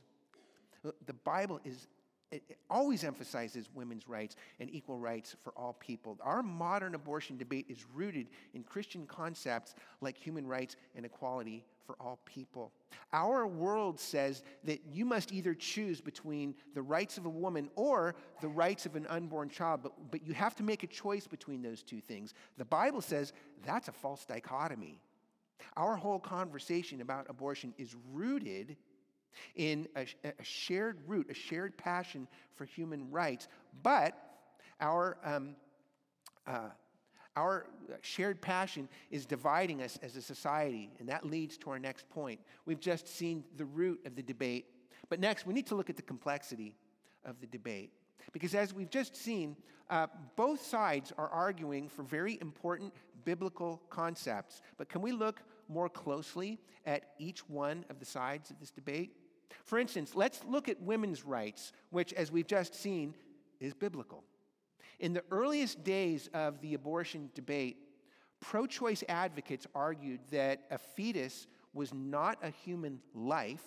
The 1.07 1.13
Bible 1.13 1.61
is 1.65 1.87
it 2.33 2.59
always 2.71 3.05
emphasizes 3.05 3.69
women's 3.75 4.09
rights 4.09 4.37
and 4.59 4.75
equal 4.75 4.99
rights 4.99 5.37
for 5.43 5.53
all 5.57 5.75
people. 5.75 6.19
Our 6.23 6.43
modern 6.43 6.95
abortion 6.95 7.37
debate 7.37 7.67
is 7.69 7.85
rooted 7.95 8.29
in 8.55 8.63
Christian 8.63 9.07
concepts 9.07 9.75
like 10.01 10.17
human 10.17 10.47
rights 10.47 10.77
and 10.97 11.05
equality 11.05 11.65
for 11.87 11.97
all 12.01 12.19
people. 12.25 12.73
Our 13.13 13.47
world 13.47 14.01
says 14.01 14.43
that 14.65 14.81
you 14.91 15.05
must 15.05 15.33
either 15.33 15.55
choose 15.55 16.01
between 16.01 16.55
the 16.75 16.83
rights 16.83 17.19
of 17.19 17.27
a 17.27 17.31
woman 17.31 17.69
or 17.75 18.15
the 18.41 18.49
rights 18.49 18.87
of 18.87 18.97
an 18.97 19.07
unborn 19.09 19.51
child, 19.51 19.81
but, 19.83 19.93
but 20.11 20.27
you 20.27 20.33
have 20.33 20.57
to 20.57 20.63
make 20.63 20.83
a 20.83 20.87
choice 20.87 21.27
between 21.27 21.61
those 21.61 21.83
two 21.83 22.01
things. 22.01 22.35
The 22.57 22.65
Bible 22.65 23.03
says 23.03 23.33
that's 23.65 23.89
a 23.89 23.93
false 23.93 24.25
dichotomy. 24.25 25.01
Our 25.77 25.97
whole 25.97 26.19
conversation 26.19 27.01
about 27.01 27.27
abortion 27.29 27.75
is 27.79 27.95
rooted 28.13 28.77
in 29.57 29.89
a, 29.97 30.07
a 30.25 30.45
shared 30.45 30.99
root, 31.07 31.31
a 31.31 31.35
shared 31.35 31.77
passion 31.77 32.27
for 32.55 32.65
human 32.65 33.11
rights, 33.11 33.49
but 33.83 34.19
our, 34.81 35.17
um, 35.25 35.55
uh, 36.47 36.69
our 37.37 37.67
shared 38.01 38.41
passion 38.41 38.89
is 39.11 39.27
dividing 39.27 39.83
us 39.83 39.99
as 40.03 40.17
a 40.17 40.23
society, 40.23 40.91
and 40.99 41.09
that 41.09 41.25
leads 41.25 41.57
to 41.59 41.71
our 41.71 41.79
next 41.79 42.09
point. 42.11 42.41
We've 42.67 42.81
just 42.81 43.09
seen 43.09 43.45
the 43.57 43.65
root 43.65 44.01
of 44.05 44.17
the 44.17 44.23
debate, 44.23 44.67
but 45.09 45.21
next 45.21 45.47
we 45.47 45.55
need 45.55 45.67
to 45.69 45.75
look 45.75 45.91
at 45.91 45.97
the 45.97 46.03
complexity 46.03 46.75
of 47.25 47.41
the 47.41 47.47
debate. 47.47 47.93
Because 48.33 48.55
as 48.55 48.73
we've 48.73 48.91
just 48.91 49.17
seen, 49.17 49.57
uh, 49.91 50.07
both 50.37 50.65
sides 50.65 51.13
are 51.19 51.29
arguing 51.29 51.89
for 51.89 52.03
very 52.03 52.39
important 52.41 52.93
biblical 53.25 53.83
concepts. 53.91 54.63
But 54.79 54.89
can 54.89 55.03
we 55.03 55.13
look 55.13 55.43
more 55.69 55.89
closely 55.89 56.59
at 56.87 57.11
each 57.19 57.49
one 57.49 57.85
of 57.91 57.99
the 57.99 58.05
sides 58.05 58.51
of 58.51 58.59
this 58.59 58.71
debate? 58.71 59.17
For 59.65 59.79
instance, 59.79 60.15
let's 60.15 60.43
look 60.45 60.69
at 60.69 60.81
women's 60.81 61.25
rights, 61.25 61.73
which, 61.91 62.13
as 62.13 62.31
we've 62.33 62.47
just 62.47 62.75
seen, 62.75 63.15
is 63.61 63.75
biblical. 63.75 64.25
In 64.99 65.13
the 65.13 65.25
earliest 65.31 65.83
days 65.85 66.29
of 66.35 66.61
the 66.61 66.75
abortion 66.75 67.31
debate, 67.35 67.77
pro 68.41 68.67
choice 68.67 69.03
advocates 69.09 69.67
argued 69.75 70.21
that 70.31 70.63
a 70.71 70.79
fetus 70.79 71.47
was 71.73 71.93
not 71.93 72.39
a 72.43 72.51
human 72.51 73.01
life, 73.15 73.63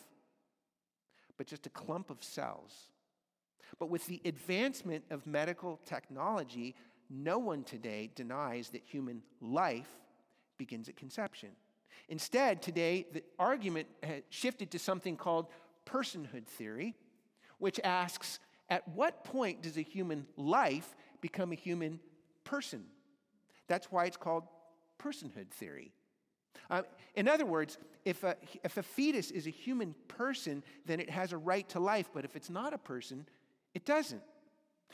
but 1.38 1.48
just 1.48 1.66
a 1.66 1.70
clump 1.70 2.10
of 2.10 2.24
cells. 2.24 2.90
But 3.80 3.90
with 3.90 4.06
the 4.08 4.22
advancement 4.26 5.04
of 5.10 5.26
medical 5.28 5.80
technology, 5.86 6.76
no 7.10 7.38
one 7.40 7.64
today 7.64 8.10
denies 8.16 8.70
that 8.70 8.84
human 8.86 9.22
life 9.42 9.90
begins 10.58 10.88
at 10.88 10.96
conception. 10.96 11.50
Instead, 12.08 12.62
today, 12.62 13.06
the 13.12 13.24
argument 13.40 13.88
shifted 14.30 14.72
to 14.72 14.80
something 14.80 15.18
called 15.18 15.48
personhood 15.86 16.46
theory, 16.46 16.96
which 17.60 17.80
asks 17.84 18.40
at 18.70 18.88
what 18.90 19.24
point 19.24 19.62
does 19.62 19.78
a 19.78 19.82
human 19.82 20.26
life 20.38 20.96
become 21.22 21.52
a 21.52 21.56
human 21.56 22.00
person? 22.44 22.84
That's 23.68 23.92
why 23.92 24.06
it's 24.06 24.18
called 24.18 24.44
personhood 25.00 25.50
theory. 25.50 25.92
Uh, 26.70 26.82
in 27.16 27.28
other 27.28 27.46
words, 27.46 27.78
if 28.06 28.24
a, 28.24 28.36
if 28.64 28.78
a 28.78 28.84
fetus 28.84 29.32
is 29.32 29.48
a 29.48 29.52
human 29.52 29.94
person, 30.08 30.64
then 30.86 31.00
it 31.00 31.10
has 31.10 31.34
a 31.34 31.38
right 31.38 31.68
to 31.70 31.80
life, 31.80 32.10
but 32.14 32.26
if 32.26 32.36
it's 32.36 32.50
not 32.50 32.74
a 32.74 32.78
person, 32.78 33.26
it 33.74 33.86
doesn't. 33.86 34.22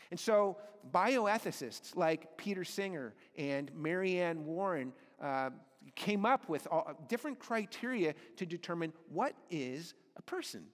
And 0.09 0.19
so, 0.19 0.57
bioethicists 0.91 1.95
like 1.95 2.37
Peter 2.37 2.63
Singer 2.63 3.13
and 3.37 3.71
Mary 3.75 4.19
Anne 4.19 4.45
Warren 4.45 4.93
uh, 5.21 5.51
came 5.95 6.25
up 6.25 6.49
with 6.49 6.67
all, 6.71 6.91
different 7.07 7.39
criteria 7.39 8.15
to 8.37 8.45
determine 8.45 8.91
what 9.09 9.35
is 9.49 9.93
a 10.17 10.21
person. 10.21 10.65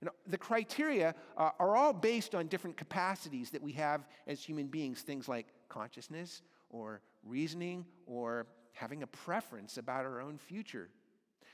And 0.00 0.10
the 0.26 0.38
criteria 0.38 1.14
uh, 1.36 1.50
are 1.58 1.76
all 1.76 1.92
based 1.92 2.34
on 2.34 2.46
different 2.46 2.76
capacities 2.76 3.50
that 3.50 3.62
we 3.62 3.72
have 3.72 4.06
as 4.26 4.42
human 4.42 4.66
beings, 4.66 5.02
things 5.02 5.28
like 5.28 5.46
consciousness 5.68 6.42
or 6.70 7.00
reasoning 7.24 7.84
or 8.06 8.46
having 8.72 9.02
a 9.02 9.06
preference 9.06 9.76
about 9.76 10.04
our 10.04 10.20
own 10.20 10.38
future. 10.38 10.88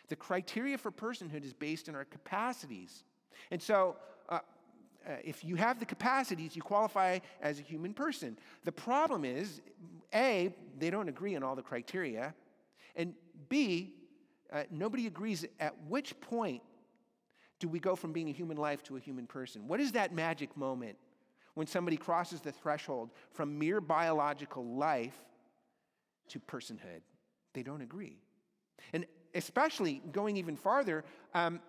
The 0.09 0.17
criteria 0.17 0.77
for 0.77 0.91
personhood 0.91 1.45
is 1.45 1.55
based 1.55 1.89
on 1.89 1.95
our 1.95 2.05
capacities. 2.05 3.05
And 3.51 3.63
so, 3.63 3.97
uh, 4.29 4.41
uh, 5.07 5.13
if 5.25 5.45
you 5.45 5.57
have 5.57 5.79
the 5.79 5.87
capacities, 5.87 6.55
you 6.55 6.63
qualify 6.63 7.19
as 7.41 7.59
a 7.59 7.63
human 7.63 7.95
person. 7.95 8.39
The 8.65 8.73
problem 8.73 9.25
is 9.25 9.63
A, 10.15 10.55
they 10.79 10.91
don't 10.91 11.09
agree 11.09 11.37
on 11.37 11.43
all 11.43 11.57
the 11.57 11.63
criteria, 11.63 12.35
and 12.97 13.15
B, 13.49 13.95
uh, 14.53 14.65
nobody 14.71 15.07
agrees 15.07 15.45
at 15.59 15.75
which 15.89 16.19
point 16.21 16.63
do 17.59 17.69
we 17.69 17.79
go 17.79 17.95
from 17.97 18.13
being 18.13 18.29
a 18.29 18.33
human 18.33 18.57
life 18.57 18.83
to 18.85 18.97
a 18.97 19.01
human 19.01 19.27
person? 19.27 19.67
What 19.69 19.81
is 19.81 19.93
that 19.93 20.13
magic 20.13 20.57
moment 20.57 20.97
when 21.55 21.67
somebody 21.67 21.97
crosses 21.97 22.41
the 22.41 22.53
threshold 22.53 23.11
from 23.33 23.59
mere 23.59 23.81
biological 23.81 24.65
life 24.65 25.17
to 26.29 26.41
personhood? 26.41 27.03
They 27.53 27.63
don't 27.63 27.83
agree. 27.83 28.19
And 28.93 29.07
especially 29.35 30.03
going 30.13 30.37
even 30.37 30.57
farther, 30.57 31.05
um, 31.35 31.61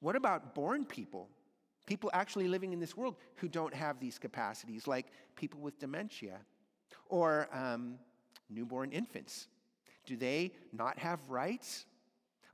what 0.00 0.16
about 0.16 0.54
born 0.54 0.84
people? 0.84 1.28
People 1.86 2.10
actually 2.12 2.48
living 2.48 2.72
in 2.72 2.80
this 2.80 2.96
world 2.96 3.16
who 3.36 3.48
don't 3.48 3.74
have 3.74 3.98
these 4.00 4.18
capacities, 4.18 4.86
like 4.86 5.06
people 5.36 5.60
with 5.60 5.78
dementia 5.78 6.38
or 7.08 7.48
um, 7.52 7.98
newborn 8.48 8.92
infants. 8.92 9.48
Do 10.06 10.16
they 10.16 10.52
not 10.72 10.98
have 10.98 11.18
rights? 11.28 11.86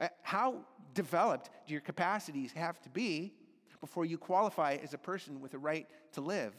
Uh, 0.00 0.08
how 0.22 0.56
developed 0.94 1.50
your 1.70 1.80
capacities 1.80 2.52
have 2.52 2.80
to 2.82 2.88
be 2.88 3.34
before 3.80 4.04
you 4.04 4.18
qualify 4.18 4.76
as 4.82 4.94
a 4.94 4.98
person 4.98 5.40
with 5.40 5.54
a 5.54 5.58
right 5.58 5.86
to 6.12 6.20
live? 6.20 6.54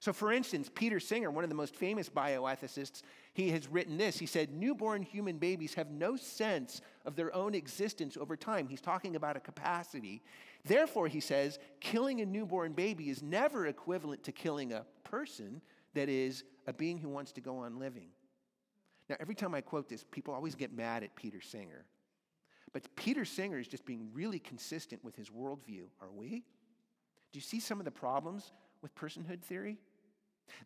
So, 0.00 0.12
for 0.12 0.32
instance, 0.32 0.70
Peter 0.74 1.00
Singer, 1.00 1.30
one 1.30 1.44
of 1.44 1.50
the 1.50 1.56
most 1.56 1.74
famous 1.74 2.10
bioethicists, 2.10 3.02
he 3.32 3.50
has 3.50 3.68
written 3.68 3.96
this. 3.96 4.18
He 4.18 4.26
said, 4.26 4.52
Newborn 4.52 5.02
human 5.02 5.38
babies 5.38 5.74
have 5.74 5.90
no 5.90 6.16
sense 6.16 6.82
of 7.06 7.16
their 7.16 7.34
own 7.34 7.54
existence 7.54 8.16
over 8.18 8.36
time. 8.36 8.68
He's 8.68 8.82
talking 8.82 9.16
about 9.16 9.36
a 9.36 9.40
capacity. 9.40 10.22
Therefore, 10.64 11.08
he 11.08 11.20
says, 11.20 11.58
killing 11.80 12.20
a 12.20 12.26
newborn 12.26 12.72
baby 12.72 13.08
is 13.08 13.22
never 13.22 13.66
equivalent 13.66 14.22
to 14.24 14.32
killing 14.32 14.72
a 14.72 14.84
person, 15.04 15.62
that 15.94 16.08
is, 16.08 16.44
a 16.66 16.72
being 16.72 16.98
who 16.98 17.08
wants 17.08 17.32
to 17.32 17.40
go 17.40 17.58
on 17.58 17.78
living. 17.78 18.08
Now, 19.08 19.16
every 19.20 19.34
time 19.34 19.54
I 19.54 19.60
quote 19.60 19.88
this, 19.88 20.04
people 20.10 20.34
always 20.34 20.54
get 20.54 20.72
mad 20.72 21.02
at 21.02 21.14
Peter 21.14 21.40
Singer. 21.40 21.84
But 22.74 22.94
Peter 22.96 23.24
Singer 23.24 23.58
is 23.58 23.68
just 23.68 23.86
being 23.86 24.10
really 24.12 24.40
consistent 24.40 25.02
with 25.02 25.16
his 25.16 25.30
worldview. 25.30 25.84
Are 26.02 26.10
we? 26.12 26.42
Do 27.32 27.38
you 27.38 27.40
see 27.40 27.60
some 27.60 27.78
of 27.78 27.86
the 27.86 27.90
problems 27.90 28.52
with 28.82 28.94
personhood 28.96 29.40
theory? 29.40 29.78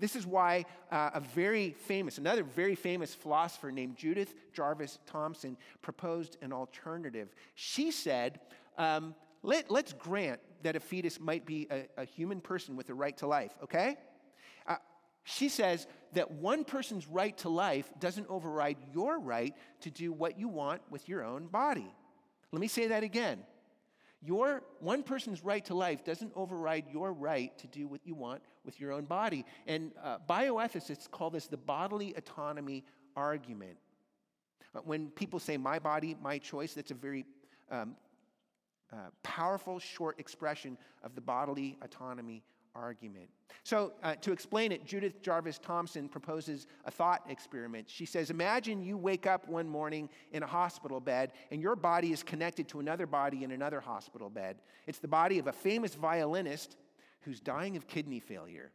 This 0.01 0.17
is 0.17 0.27
why 0.27 0.65
uh, 0.91 1.11
a 1.15 1.21
very 1.21 1.71
famous, 1.71 2.19
another 2.19 2.43
very 2.43 2.75
famous 2.75 3.15
philosopher 3.15 3.71
named 3.71 3.97
Judith 3.97 4.35
Jarvis 4.53 4.99
Thomson 5.07 5.57
proposed 5.83 6.39
an 6.43 6.53
alternative. 6.53 7.29
She 7.55 7.91
said, 7.91 8.41
um, 8.77 9.15
Let, 9.43 9.71
us 9.71 9.93
grant 9.93 10.41
that 10.63 10.77
a 10.77 10.81
fetus 10.81 11.21
might 11.21 11.47
be 11.47 11.69
a, 11.71 11.87
a, 11.99 12.05
human 12.05 12.41
person 12.41 12.75
with 12.75 12.89
a 12.89 12.95
right 12.95 13.17
to 13.19 13.27
life, 13.27 13.53
okay? 13.63 13.97
Uh, 14.67 14.77
she 15.25 15.49
says 15.49 15.87
that 16.15 16.31
one 16.31 16.65
person's 16.65 17.07
right 17.07 17.37
to 17.39 17.49
life 17.49 17.93
doesn't 18.01 18.27
override 18.29 18.79
your 18.93 19.21
right 19.21 19.55
to 19.83 19.91
do 19.91 20.13
what 20.13 20.39
you 20.39 20.49
want 20.49 20.81
with 20.91 21.09
your 21.09 21.23
own 21.23 21.47
body. 21.47 21.93
Let 22.53 22.61
me 22.61 22.69
say 22.69 22.89
that 22.89 23.03
again. 23.03 23.41
Your 24.21 24.63
one 24.81 25.03
person's 25.03 25.45
right 25.45 25.65
to 25.67 25.75
life 25.75 26.05
doesn't 26.05 26.33
override 26.35 26.87
your 26.93 27.13
right 27.13 27.57
to 27.59 27.67
do 27.69 27.87
what 27.87 28.01
you 28.05 28.15
want 28.15 28.43
with 28.65 28.81
your 28.81 28.93
own 28.93 29.05
body. 29.05 29.45
And 29.67 29.93
uh, 30.03 30.19
bioethicists 30.29 31.09
call 31.11 31.31
this 31.31 31.47
the 31.47 31.57
bodily 31.57 32.15
autonomy 32.17 32.85
argument. 33.15 33.77
Uh, 34.75 34.81
when 34.81 35.09
people 35.11 35.39
say 35.39 35.57
my 35.57 35.79
body, 35.79 36.17
my 36.21 36.39
choice, 36.39 36.75
that's 36.75 36.91
a 36.91 36.95
very 36.95 37.25
um, 37.71 37.95
uh, 38.93 38.97
powerful, 39.23 39.79
short 39.79 40.19
expression 40.19 40.77
of 41.05 41.15
the 41.15 41.21
bodily 41.21 41.79
autonomy 41.83 42.43
argument. 42.79 43.29
So, 43.65 43.93
uh, 44.03 44.15
to 44.17 44.33
explain 44.33 44.73
it, 44.73 44.87
Judith 44.87 45.21
Jarvis 45.21 45.59
Thomson 45.59 46.09
proposes 46.09 46.67
a 46.85 46.91
thought 46.91 47.23
experiment. 47.29 47.91
She 47.91 48.07
says 48.07 48.31
Imagine 48.31 48.83
you 48.83 48.97
wake 48.97 49.27
up 49.27 49.49
one 49.49 49.69
morning 49.69 50.09
in 50.33 50.43
a 50.43 50.47
hospital 50.47 51.01
bed, 51.01 51.33
and 51.51 51.61
your 51.61 51.77
body 51.77 52.13
is 52.13 52.23
connected 52.23 52.69
to 52.69 52.81
another 52.81 53.07
body 53.07 53.45
in 53.45 53.51
another 53.51 53.81
hospital 53.81 54.31
bed. 54.31 54.57
It's 54.87 55.01
the 55.01 55.09
body 55.09 55.39
of 55.39 55.49
a 55.49 55.53
famous 55.53 55.95
violinist 55.95 56.77
who's 57.23 57.41
dying 57.41 57.77
of 57.77 57.87
kidney 57.87 58.21
failure. 58.21 58.71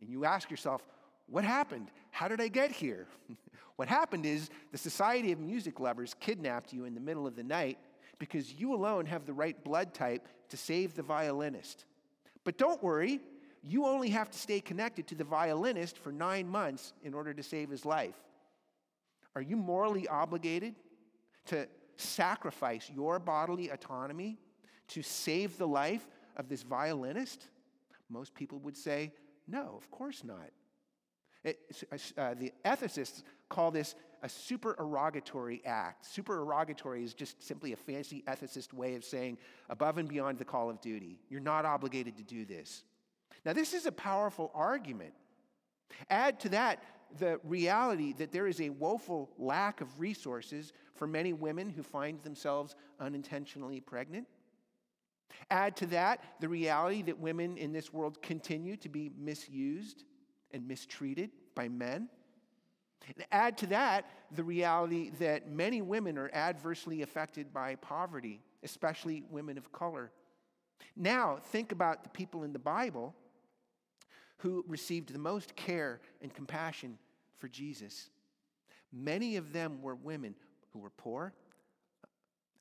And 0.00 0.08
you 0.08 0.24
ask 0.24 0.50
yourself, 0.50 0.86
What 1.26 1.44
happened? 1.44 1.90
How 2.10 2.28
did 2.28 2.40
I 2.40 2.48
get 2.48 2.70
here? 2.70 3.06
what 3.76 3.88
happened 3.88 4.26
is 4.26 4.48
the 4.72 4.78
Society 4.78 5.32
of 5.32 5.40
Music 5.40 5.80
Lovers 5.80 6.14
kidnapped 6.18 6.72
you 6.72 6.84
in 6.84 6.94
the 6.94 7.00
middle 7.00 7.26
of 7.26 7.36
the 7.36 7.44
night 7.44 7.78
because 8.18 8.52
you 8.54 8.74
alone 8.74 9.06
have 9.06 9.26
the 9.26 9.32
right 9.32 9.62
blood 9.64 9.94
type 9.94 10.28
to 10.48 10.56
save 10.56 10.94
the 10.94 11.02
violinist. 11.02 11.84
But 12.48 12.56
don't 12.56 12.82
worry, 12.82 13.20
you 13.62 13.84
only 13.84 14.08
have 14.08 14.30
to 14.30 14.38
stay 14.38 14.60
connected 14.60 15.06
to 15.08 15.14
the 15.14 15.22
violinist 15.22 15.98
for 15.98 16.10
nine 16.10 16.48
months 16.48 16.94
in 17.02 17.12
order 17.12 17.34
to 17.34 17.42
save 17.42 17.68
his 17.68 17.84
life. 17.84 18.14
Are 19.36 19.42
you 19.42 19.54
morally 19.54 20.08
obligated 20.08 20.74
to 21.48 21.68
sacrifice 21.96 22.90
your 22.90 23.18
bodily 23.18 23.68
autonomy 23.68 24.38
to 24.88 25.02
save 25.02 25.58
the 25.58 25.68
life 25.68 26.08
of 26.38 26.48
this 26.48 26.62
violinist? 26.62 27.48
Most 28.08 28.34
people 28.34 28.60
would 28.60 28.78
say, 28.78 29.12
no, 29.46 29.74
of 29.76 29.90
course 29.90 30.24
not. 30.24 30.48
It, 31.44 31.58
uh, 32.16 32.32
the 32.32 32.54
ethicists 32.64 33.24
call 33.50 33.70
this 33.70 33.94
a 34.22 34.28
supererogatory 34.28 35.62
act. 35.64 36.06
Supererogatory 36.06 37.04
is 37.04 37.14
just 37.14 37.42
simply 37.42 37.72
a 37.72 37.76
fancy 37.76 38.22
ethicist 38.26 38.72
way 38.72 38.94
of 38.94 39.04
saying 39.04 39.38
above 39.68 39.98
and 39.98 40.08
beyond 40.08 40.38
the 40.38 40.44
call 40.44 40.70
of 40.70 40.80
duty. 40.80 41.18
You're 41.28 41.40
not 41.40 41.64
obligated 41.64 42.16
to 42.16 42.22
do 42.22 42.44
this. 42.44 42.82
Now, 43.44 43.52
this 43.52 43.72
is 43.74 43.86
a 43.86 43.92
powerful 43.92 44.50
argument. 44.54 45.14
Add 46.10 46.40
to 46.40 46.48
that 46.50 46.82
the 47.18 47.40
reality 47.44 48.12
that 48.14 48.32
there 48.32 48.46
is 48.46 48.60
a 48.60 48.70
woeful 48.70 49.30
lack 49.38 49.80
of 49.80 50.00
resources 50.00 50.72
for 50.94 51.06
many 51.06 51.32
women 51.32 51.70
who 51.70 51.82
find 51.82 52.22
themselves 52.22 52.74
unintentionally 53.00 53.80
pregnant. 53.80 54.26
Add 55.50 55.76
to 55.76 55.86
that 55.86 56.22
the 56.40 56.48
reality 56.48 57.02
that 57.02 57.18
women 57.18 57.56
in 57.56 57.72
this 57.72 57.92
world 57.92 58.20
continue 58.20 58.76
to 58.78 58.88
be 58.88 59.10
misused 59.16 60.04
and 60.50 60.66
mistreated 60.66 61.30
by 61.54 61.68
men. 61.68 62.08
Add 63.32 63.58
to 63.58 63.66
that 63.68 64.06
the 64.30 64.44
reality 64.44 65.10
that 65.18 65.50
many 65.50 65.82
women 65.82 66.18
are 66.18 66.30
adversely 66.32 67.02
affected 67.02 67.52
by 67.52 67.76
poverty, 67.76 68.40
especially 68.62 69.24
women 69.30 69.56
of 69.56 69.72
color. 69.72 70.10
Now, 70.96 71.38
think 71.42 71.72
about 71.72 72.02
the 72.02 72.10
people 72.10 72.44
in 72.44 72.52
the 72.52 72.58
Bible 72.58 73.14
who 74.38 74.64
received 74.68 75.12
the 75.12 75.18
most 75.18 75.56
care 75.56 76.00
and 76.22 76.32
compassion 76.32 76.98
for 77.38 77.48
Jesus. 77.48 78.10
Many 78.92 79.36
of 79.36 79.52
them 79.52 79.80
were 79.82 79.94
women 79.94 80.34
who 80.72 80.78
were 80.78 80.90
poor, 80.90 81.32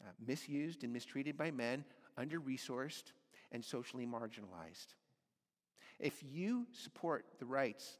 uh, 0.03 0.11
misused 0.25 0.83
and 0.83 0.93
mistreated 0.93 1.37
by 1.37 1.51
men, 1.51 1.83
under 2.17 2.39
resourced, 2.39 3.11
and 3.51 3.63
socially 3.63 4.05
marginalized. 4.05 4.95
If 5.99 6.23
you 6.23 6.67
support 6.71 7.25
the 7.39 7.45
rights 7.45 7.97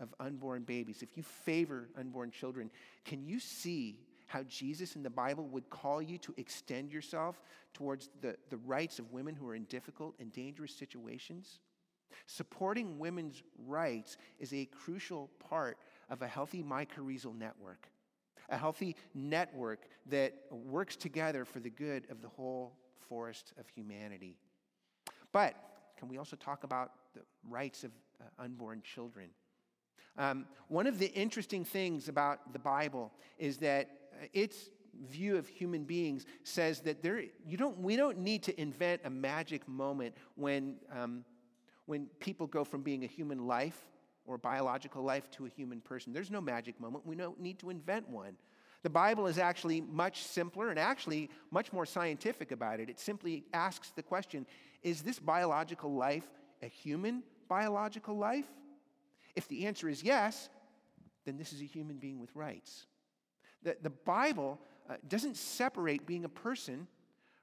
of 0.00 0.14
unborn 0.18 0.62
babies, 0.62 1.02
if 1.02 1.16
you 1.16 1.22
favor 1.22 1.88
unborn 1.98 2.30
children, 2.30 2.70
can 3.04 3.24
you 3.24 3.38
see 3.38 3.98
how 4.26 4.42
Jesus 4.44 4.96
in 4.96 5.02
the 5.02 5.10
Bible 5.10 5.46
would 5.48 5.68
call 5.70 6.00
you 6.00 6.16
to 6.18 6.32
extend 6.36 6.92
yourself 6.92 7.42
towards 7.74 8.10
the, 8.20 8.36
the 8.48 8.56
rights 8.58 8.98
of 8.98 9.12
women 9.12 9.34
who 9.34 9.48
are 9.48 9.54
in 9.54 9.64
difficult 9.64 10.14
and 10.20 10.32
dangerous 10.32 10.72
situations? 10.72 11.58
Supporting 12.26 12.98
women's 12.98 13.42
rights 13.66 14.16
is 14.38 14.52
a 14.52 14.66
crucial 14.66 15.30
part 15.48 15.78
of 16.08 16.22
a 16.22 16.26
healthy 16.28 16.62
mycorrhizal 16.62 17.36
network, 17.36 17.88
a 18.48 18.56
healthy 18.56 18.96
network 19.14 19.86
that 20.06 20.34
works 20.50 20.96
together 20.96 21.44
for 21.44 21.60
the 21.60 21.70
good 21.70 22.04
of 22.10 22.22
the 22.22 22.28
whole 22.28 22.76
forest 23.08 23.52
of 23.58 23.68
humanity. 23.68 24.36
But 25.32 25.54
can 25.98 26.08
we 26.08 26.18
also 26.18 26.36
talk 26.36 26.64
about 26.64 26.92
the 27.14 27.22
rights 27.48 27.84
of 27.84 27.90
uh, 28.20 28.42
unborn 28.42 28.82
children? 28.82 29.30
Um, 30.18 30.46
one 30.68 30.86
of 30.86 30.98
the 30.98 31.12
interesting 31.12 31.64
things 31.64 32.08
about 32.08 32.52
the 32.52 32.58
Bible 32.58 33.12
is 33.38 33.58
that 33.58 33.88
uh, 34.20 34.26
its 34.32 34.70
view 35.08 35.36
of 35.36 35.46
human 35.46 35.84
beings 35.84 36.26
says 36.42 36.80
that 36.80 37.02
there, 37.02 37.22
you 37.46 37.56
don't, 37.56 37.78
we 37.78 37.96
don't 37.96 38.18
need 38.18 38.42
to 38.44 38.60
invent 38.60 39.00
a 39.04 39.10
magic 39.10 39.66
moment 39.68 40.14
when, 40.34 40.76
um, 40.96 41.24
when 41.86 42.06
people 42.18 42.46
go 42.46 42.64
from 42.64 42.82
being 42.82 43.04
a 43.04 43.06
human 43.06 43.46
life 43.46 43.80
or 44.26 44.36
biological 44.38 45.02
life 45.02 45.30
to 45.30 45.46
a 45.46 45.48
human 45.48 45.80
person. 45.80 46.12
There's 46.12 46.30
no 46.30 46.40
magic 46.40 46.78
moment. 46.80 47.06
We 47.06 47.16
don't 47.16 47.40
need 47.40 47.58
to 47.60 47.70
invent 47.70 48.08
one. 48.08 48.36
The 48.82 48.90
Bible 48.90 49.26
is 49.26 49.38
actually 49.38 49.80
much 49.80 50.22
simpler 50.22 50.70
and 50.70 50.78
actually 50.78 51.30
much 51.50 51.72
more 51.72 51.84
scientific 51.84 52.50
about 52.50 52.80
it. 52.80 52.88
It 52.88 52.98
simply 52.98 53.44
asks 53.52 53.90
the 53.90 54.02
question 54.02 54.46
Is 54.82 55.02
this 55.02 55.18
biological 55.18 55.92
life 55.92 56.24
a 56.62 56.66
human 56.66 57.22
biological 57.48 58.16
life? 58.16 58.46
If 59.36 59.48
the 59.48 59.66
answer 59.66 59.88
is 59.88 60.02
yes, 60.02 60.48
then 61.24 61.36
this 61.36 61.52
is 61.52 61.60
a 61.60 61.64
human 61.64 61.98
being 61.98 62.18
with 62.18 62.34
rights. 62.34 62.86
The, 63.62 63.76
the 63.82 63.90
Bible 63.90 64.58
uh, 64.88 64.94
doesn't 65.08 65.36
separate 65.36 66.06
being 66.06 66.24
a 66.24 66.28
person 66.28 66.86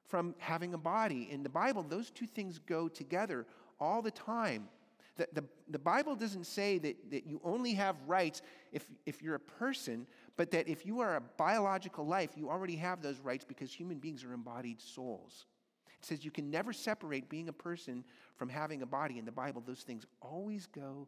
from 0.07 0.35
having 0.39 0.73
a 0.73 0.77
body. 0.77 1.27
In 1.31 1.43
the 1.43 1.49
Bible, 1.49 1.83
those 1.83 2.09
two 2.09 2.25
things 2.25 2.59
go 2.59 2.87
together 2.87 3.45
all 3.79 4.01
the 4.01 4.11
time. 4.11 4.69
The, 5.17 5.27
the, 5.33 5.43
the, 5.69 5.79
Bible 5.79 6.15
doesn't 6.15 6.45
say 6.45 6.77
that, 6.77 7.11
that 7.11 7.25
you 7.25 7.41
only 7.43 7.73
have 7.73 7.95
rights 8.05 8.41
if, 8.71 8.85
if 9.05 9.23
you're 9.23 9.35
a 9.35 9.39
person, 9.39 10.05
but 10.35 10.51
that 10.51 10.67
if 10.67 10.85
you 10.85 10.99
are 10.99 11.15
a 11.15 11.21
biological 11.21 12.05
life, 12.05 12.31
you 12.35 12.49
already 12.49 12.75
have 12.75 13.01
those 13.01 13.19
rights 13.19 13.43
because 13.43 13.73
human 13.73 13.97
beings 13.97 14.23
are 14.23 14.33
embodied 14.33 14.79
souls. 14.79 15.47
It 15.87 16.05
says 16.05 16.23
you 16.23 16.29
can 16.29 16.51
never 16.51 16.71
separate 16.71 17.29
being 17.29 17.49
a 17.49 17.53
person 17.53 18.03
from 18.35 18.49
having 18.49 18.83
a 18.83 18.85
body. 18.85 19.17
In 19.17 19.25
the 19.25 19.31
Bible, 19.31 19.63
those 19.65 19.81
things 19.81 20.05
always 20.21 20.67
go 20.67 21.07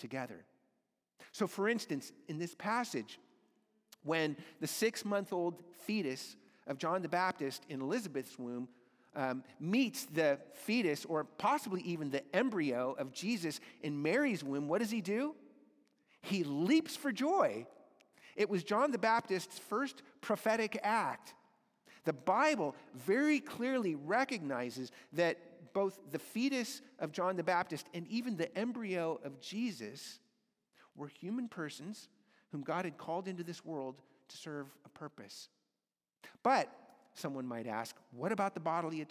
together. 0.00 0.44
So, 1.30 1.46
for 1.46 1.68
instance, 1.68 2.12
in 2.28 2.38
this 2.38 2.54
passage, 2.56 3.20
when 4.02 4.36
the 4.60 4.66
six 4.66 5.04
month 5.04 5.32
old 5.32 5.62
fetus 5.86 6.36
of 6.66 6.78
John 6.78 7.02
the 7.02 7.08
Baptist 7.08 7.64
in 7.68 7.80
Elizabeth's 7.80 8.38
womb 8.38 8.68
um, 9.14 9.44
meets 9.58 10.04
the 10.06 10.38
fetus 10.54 11.04
or 11.04 11.24
possibly 11.24 11.82
even 11.82 12.10
the 12.10 12.22
embryo 12.34 12.96
of 12.98 13.12
Jesus 13.12 13.60
in 13.82 14.00
Mary's 14.02 14.42
womb, 14.42 14.68
what 14.68 14.80
does 14.80 14.90
he 14.90 15.00
do? 15.00 15.34
He 16.22 16.44
leaps 16.44 16.96
for 16.96 17.12
joy. 17.12 17.66
It 18.36 18.48
was 18.48 18.62
John 18.62 18.90
the 18.90 18.98
Baptist's 18.98 19.58
first 19.58 20.02
prophetic 20.20 20.78
act. 20.82 21.34
The 22.04 22.12
Bible 22.12 22.74
very 22.94 23.40
clearly 23.40 23.94
recognizes 23.94 24.90
that 25.12 25.38
both 25.72 25.98
the 26.10 26.18
fetus 26.18 26.82
of 26.98 27.12
John 27.12 27.36
the 27.36 27.42
Baptist 27.42 27.86
and 27.94 28.06
even 28.08 28.36
the 28.36 28.56
embryo 28.56 29.20
of 29.24 29.40
Jesus 29.40 30.18
were 30.96 31.08
human 31.08 31.48
persons 31.48 32.08
whom 32.52 32.62
God 32.62 32.84
had 32.84 32.98
called 32.98 33.28
into 33.28 33.44
this 33.44 33.64
world 33.64 34.02
to 34.28 34.36
serve 34.36 34.66
a 34.84 34.88
purpose. 34.88 35.48
But 36.42 36.68
someone 37.14 37.46
might 37.46 37.66
ask, 37.66 37.96
what 38.12 38.32
about 38.32 38.54
the 38.54 38.60
bodily 38.60 39.06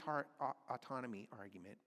autonomy 0.69 1.27
argument? 1.37 1.77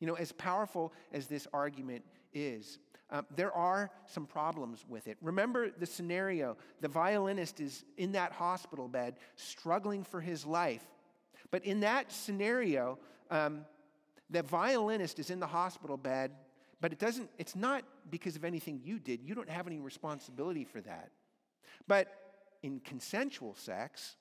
You 0.00 0.06
know, 0.06 0.14
as 0.14 0.32
powerful 0.32 0.92
as 1.12 1.26
this 1.26 1.46
argument 1.52 2.04
is, 2.32 2.78
um, 3.10 3.26
there 3.36 3.52
are 3.52 3.90
some 4.06 4.26
problems 4.26 4.84
with 4.88 5.06
it. 5.06 5.18
Remember 5.20 5.70
the 5.70 5.86
scenario 5.86 6.56
the 6.80 6.88
violinist 6.88 7.60
is 7.60 7.84
in 7.98 8.12
that 8.12 8.32
hospital 8.32 8.88
bed 8.88 9.16
struggling 9.36 10.02
for 10.02 10.20
his 10.20 10.46
life. 10.46 10.84
But 11.50 11.64
in 11.64 11.80
that 11.80 12.10
scenario, 12.10 12.98
um, 13.30 13.66
the 14.32 14.42
violinist 14.42 15.18
is 15.18 15.30
in 15.30 15.40
the 15.40 15.46
hospital 15.46 15.96
bed, 15.96 16.32
but 16.80 16.92
it 16.92 16.98
doesn't, 16.98 17.30
it's 17.38 17.54
not 17.54 17.84
because 18.10 18.34
of 18.34 18.44
anything 18.44 18.80
you 18.82 18.98
did. 18.98 19.22
You 19.22 19.34
don't 19.34 19.48
have 19.48 19.66
any 19.66 19.78
responsibility 19.78 20.64
for 20.64 20.80
that. 20.80 21.10
But 21.86 22.08
in 22.62 22.80
consensual 22.80 23.54
sex, 23.54 24.16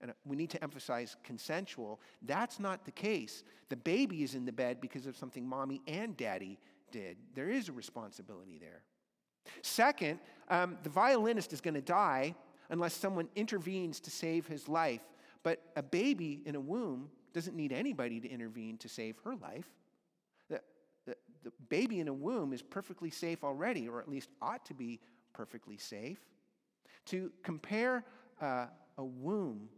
and 0.00 0.12
we 0.24 0.36
need 0.36 0.50
to 0.50 0.62
emphasize 0.62 1.16
consensual, 1.22 2.00
that's 2.22 2.58
not 2.58 2.84
the 2.84 2.90
case. 2.90 3.44
The 3.68 3.76
baby 3.76 4.22
is 4.22 4.34
in 4.34 4.44
the 4.44 4.52
bed 4.52 4.80
because 4.80 5.06
of 5.06 5.16
something 5.16 5.46
mommy 5.46 5.82
and 5.86 6.16
daddy 6.16 6.58
did. 6.90 7.16
There 7.34 7.50
is 7.50 7.68
a 7.68 7.72
responsibility 7.72 8.58
there. 8.58 8.82
Second, 9.62 10.20
um, 10.48 10.78
the 10.82 10.90
violinist 10.90 11.52
is 11.52 11.60
going 11.60 11.74
to 11.74 11.82
die 11.82 12.34
unless 12.70 12.94
someone 12.94 13.28
intervenes 13.36 14.00
to 14.00 14.10
save 14.10 14.46
his 14.46 14.68
life. 14.68 15.02
But 15.42 15.60
a 15.76 15.82
baby 15.82 16.40
in 16.46 16.54
a 16.54 16.60
womb 16.60 17.10
doesn't 17.34 17.56
need 17.56 17.72
anybody 17.72 18.20
to 18.20 18.28
intervene 18.28 18.78
to 18.78 18.88
save 18.88 19.18
her 19.24 19.34
life. 19.36 19.68
The, 20.48 20.60
the, 21.04 21.16
the 21.42 21.52
baby 21.68 22.00
in 22.00 22.08
a 22.08 22.12
womb 22.12 22.52
is 22.52 22.62
perfectly 22.62 23.10
safe 23.10 23.44
already, 23.44 23.88
or 23.88 24.00
at 24.00 24.08
least 24.08 24.30
ought 24.40 24.64
to 24.66 24.74
be 24.74 25.00
perfectly 25.32 25.76
safe. 25.76 26.20
To 27.06 27.30
compare 27.42 28.04
uh, 28.40 28.66
a 28.96 29.04
womb 29.04 29.68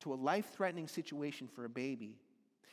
to 0.00 0.12
a 0.12 0.16
life 0.16 0.52
threatening 0.56 0.88
situation 0.88 1.46
for 1.46 1.66
a 1.66 1.68
baby 1.68 2.16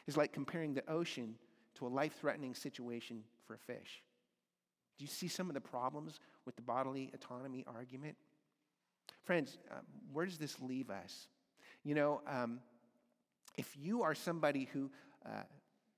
is 0.07 0.15
like 0.17 0.31
comparing 0.31 0.73
the 0.73 0.89
ocean 0.89 1.35
to 1.75 1.85
a 1.85 1.89
life 1.89 2.17
threatening 2.19 2.55
situation 2.55 3.23
for 3.45 3.55
a 3.55 3.59
fish. 3.59 4.01
Do 4.97 5.03
you 5.03 5.09
see 5.09 5.27
some 5.27 5.49
of 5.49 5.53
the 5.53 5.61
problems 5.61 6.19
with 6.45 6.55
the 6.55 6.61
bodily 6.61 7.11
autonomy 7.13 7.65
argument? 7.67 8.15
Friends, 9.23 9.57
uh, 9.69 9.75
where 10.13 10.25
does 10.25 10.37
this 10.37 10.59
leave 10.61 10.89
us? 10.89 11.27
You 11.83 11.93
know, 11.93 12.21
um, 12.25 12.61
if 13.57 13.75
you 13.75 14.03
are 14.03 14.15
somebody 14.15 14.69
who 14.71 14.89
uh, 15.25 15.43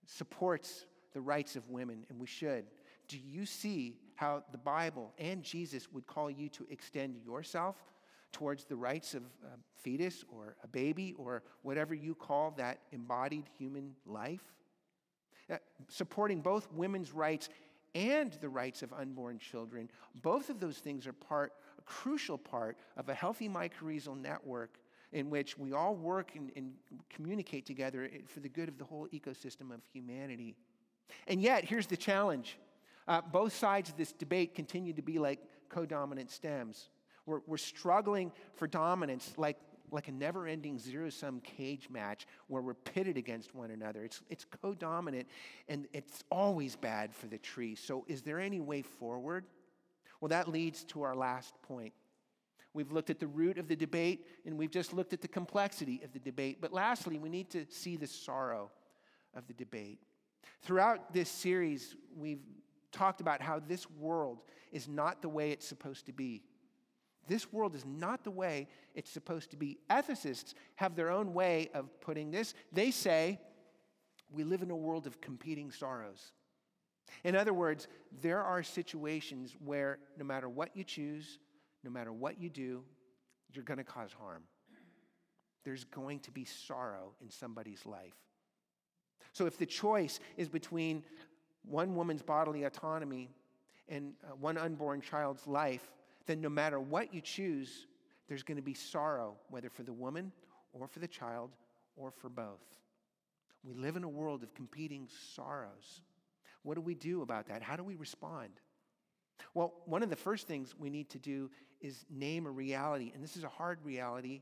supports 0.06 0.86
the 1.14 1.22
rights 1.22 1.56
of 1.56 1.70
women, 1.70 2.06
and 2.10 2.20
we 2.20 2.28
should, 2.28 2.66
do 3.08 3.18
you 3.18 3.46
see 3.46 3.98
how 4.16 4.44
the 4.52 4.58
Bible 4.58 5.12
and 5.18 5.44
Jesus 5.44 5.92
would 5.92 6.08
call 6.08 6.30
you 6.30 6.50
to 6.50 6.66
extend 6.70 7.18
yourself 7.26 7.76
towards 8.32 8.66
the 8.66 8.76
rights 8.76 9.16
of 9.16 9.24
a 9.44 9.58
fetus 9.76 10.24
or 10.30 10.56
a 10.64 10.68
baby 10.68 11.16
or 11.18 11.44
whatever 11.64 11.94
you 11.94 12.14
call 12.14 12.52
that 12.58 12.80
embodied 12.92 13.46
human 13.58 13.96
life? 14.06 14.44
Uh, 15.52 15.58
supporting 15.88 16.42
both 16.42 16.72
women's 16.74 17.12
rights 17.12 17.50
and 17.96 18.34
the 18.34 18.50
rights 18.50 18.84
of 18.84 18.94
unborn 18.94 19.40
children, 19.40 19.90
both 20.22 20.50
of 20.52 20.60
those 20.60 20.78
things 20.78 21.08
are 21.08 21.14
part, 21.14 21.54
a 21.80 21.82
crucial 21.82 22.38
part 22.38 22.78
of 22.98 23.10
a 23.10 23.14
healthy 23.14 23.50
mycorrhizal 23.50 24.16
network 24.16 24.78
in 25.12 25.30
which 25.30 25.58
we 25.58 25.74
all 25.74 25.96
work 25.96 26.32
and, 26.36 26.52
and 26.56 26.74
communicate 27.10 27.66
together 27.66 28.10
for 28.28 28.40
the 28.40 28.50
good 28.50 28.70
of 28.70 28.78
the 28.78 28.84
whole 28.86 29.08
ecosystem 29.08 29.74
of 29.74 29.82
humanity. 29.92 30.56
And 31.28 31.42
yet, 31.42 31.66
here's 31.66 31.88
the 31.88 31.98
challenge. 31.98 32.58
Uh, 33.08 33.22
both 33.22 33.54
sides 33.54 33.90
of 33.90 33.98
this 33.98 34.12
debate 34.12 34.54
continue 34.54 34.94
to 34.94 35.02
be 35.02 35.18
like 35.18 35.40
co 35.70 35.86
dominant 35.86 36.30
stems. 36.30 36.90
We're, 37.26 37.42
we're 37.48 37.58
struggling 37.58 38.32
for 38.56 38.68
dominance 38.68 39.34
like, 39.38 39.58
like 39.92 40.08
a 40.08 40.12
never 40.12 40.48
ending 40.48 40.78
zero 40.78 41.10
sum 41.10 41.42
cage 41.42 41.90
match 41.90 42.28
where 42.48 42.62
we're 42.62 42.76
pitted 42.76 43.18
against 43.18 43.56
one 43.56 43.72
another. 43.72 44.04
It's, 44.04 44.22
it's 44.30 44.46
co 44.62 44.76
dominant 44.76 45.28
and 45.68 45.88
it's 45.92 46.24
always 46.32 46.76
bad 46.76 47.14
for 47.16 47.28
the 47.28 47.40
tree. 47.40 47.76
So, 47.76 48.06
is 48.08 48.22
there 48.22 48.40
any 48.40 48.60
way 48.60 48.84
forward? 48.84 49.46
Well, 50.22 50.30
that 50.30 50.48
leads 50.48 50.84
to 50.86 51.02
our 51.02 51.16
last 51.16 51.54
point. 51.64 51.94
We've 52.74 52.92
looked 52.92 53.10
at 53.10 53.20
the 53.20 53.28
root 53.28 53.58
of 53.58 53.68
the 53.68 53.76
debate 53.76 54.28
and 54.46 54.58
we've 54.58 54.72
just 54.72 54.94
looked 54.94 55.14
at 55.14 55.22
the 55.22 55.28
complexity 55.28 56.02
of 56.04 56.14
the 56.14 56.20
debate. 56.20 56.60
But 56.62 56.72
lastly, 56.72 57.18
we 57.18 57.30
need 57.30 57.50
to 57.52 57.66
see 57.70 57.98
the 57.98 58.08
sorrow 58.08 58.72
of 59.36 59.48
the 59.48 59.54
debate. 59.54 60.00
Throughout 60.62 61.14
this 61.14 61.30
series, 61.30 61.96
we've 62.16 62.44
talked 62.92 63.22
about 63.22 63.42
how 63.42 63.60
this 63.60 63.90
world 63.90 64.44
is 64.72 64.88
not 64.88 65.22
the 65.22 65.30
way 65.30 65.52
it's 65.52 65.68
supposed 65.68 66.06
to 66.08 66.14
be. 66.14 66.44
This 67.28 67.52
world 67.54 67.76
is 67.76 67.86
not 67.86 68.24
the 68.24 68.32
way 68.32 68.68
it's 68.96 69.12
supposed 69.12 69.52
to 69.52 69.58
be. 69.58 69.78
Ethicists 69.90 70.54
have 70.76 70.96
their 70.96 71.12
own 71.12 71.34
way 71.34 71.70
of 71.74 72.00
putting 72.02 72.32
this. 72.32 72.54
They 72.72 72.92
say, 72.92 73.40
we 74.32 74.44
live 74.44 74.62
in 74.62 74.72
a 74.72 74.76
world 74.76 75.08
of 75.08 75.22
competing 75.22 75.72
sorrows. 75.72 76.34
In 77.24 77.36
other 77.36 77.54
words, 77.54 77.88
there 78.22 78.44
are 78.44 78.64
situations 78.64 79.56
where 79.64 80.00
no 80.18 80.26
matter 80.26 80.50
what 80.50 80.76
you 80.76 80.84
choose, 80.84 81.40
no 81.84 81.90
matter 81.90 82.12
what 82.12 82.40
you 82.40 82.50
do, 82.50 82.84
you're 83.54 83.64
going 83.64 83.78
to 83.78 83.84
cause 83.84 84.12
harm. 84.12 84.44
There's 85.64 85.84
going 85.86 86.20
to 86.22 86.32
be 86.32 86.46
sorrow 86.46 87.14
in 87.22 87.30
somebody's 87.30 87.86
life. 87.86 88.16
So 89.34 89.46
if 89.46 89.58
the 89.58 89.66
choice 89.66 90.20
is 90.38 90.50
between 90.50 91.04
one 91.64 91.96
woman's 91.96 92.22
bodily 92.22 92.64
autonomy 92.64 93.30
and 93.88 94.14
uh, 94.24 94.36
one 94.36 94.58
unborn 94.58 95.02
child's 95.02 95.46
life, 95.48 95.92
then 96.26 96.42
no 96.42 96.50
matter 96.50 96.80
what 96.80 97.14
you 97.14 97.22
choose, 97.22 97.88
there's 98.28 98.44
going 98.44 98.58
to 98.58 98.64
be 98.64 98.74
sorrow, 98.74 99.36
whether 99.50 99.70
for 99.70 99.84
the 99.84 99.94
woman 99.94 100.32
or 100.74 100.88
for 100.88 101.00
the 101.00 101.08
child 101.08 101.52
or 101.96 102.12
for 102.12 102.30
both. 102.30 102.62
We 103.64 103.74
live 103.74 103.98
in 103.98 104.04
a 104.04 104.10
world 104.10 104.44
of 104.44 104.54
competing 104.54 105.08
sorrows. 105.36 106.02
What 106.64 106.76
do 106.76 106.82
we 106.82 106.96
do 106.96 107.22
about 107.22 107.48
that? 107.48 107.62
How 107.62 107.76
do 107.76 107.84
we 107.84 107.96
respond? 107.96 108.52
Well, 109.54 109.74
one 109.86 110.04
of 110.04 110.10
the 110.10 110.16
first 110.16 110.48
things 110.48 110.76
we 110.78 110.90
need 110.90 111.10
to 111.10 111.20
do 111.20 111.50
is 111.82 112.06
name 112.10 112.46
a 112.46 112.52
reality. 112.52 113.12
And 113.14 113.24
this 113.24 113.38
is 113.38 113.44
a 113.44 113.50
hard 113.50 113.80
reality, 113.84 114.42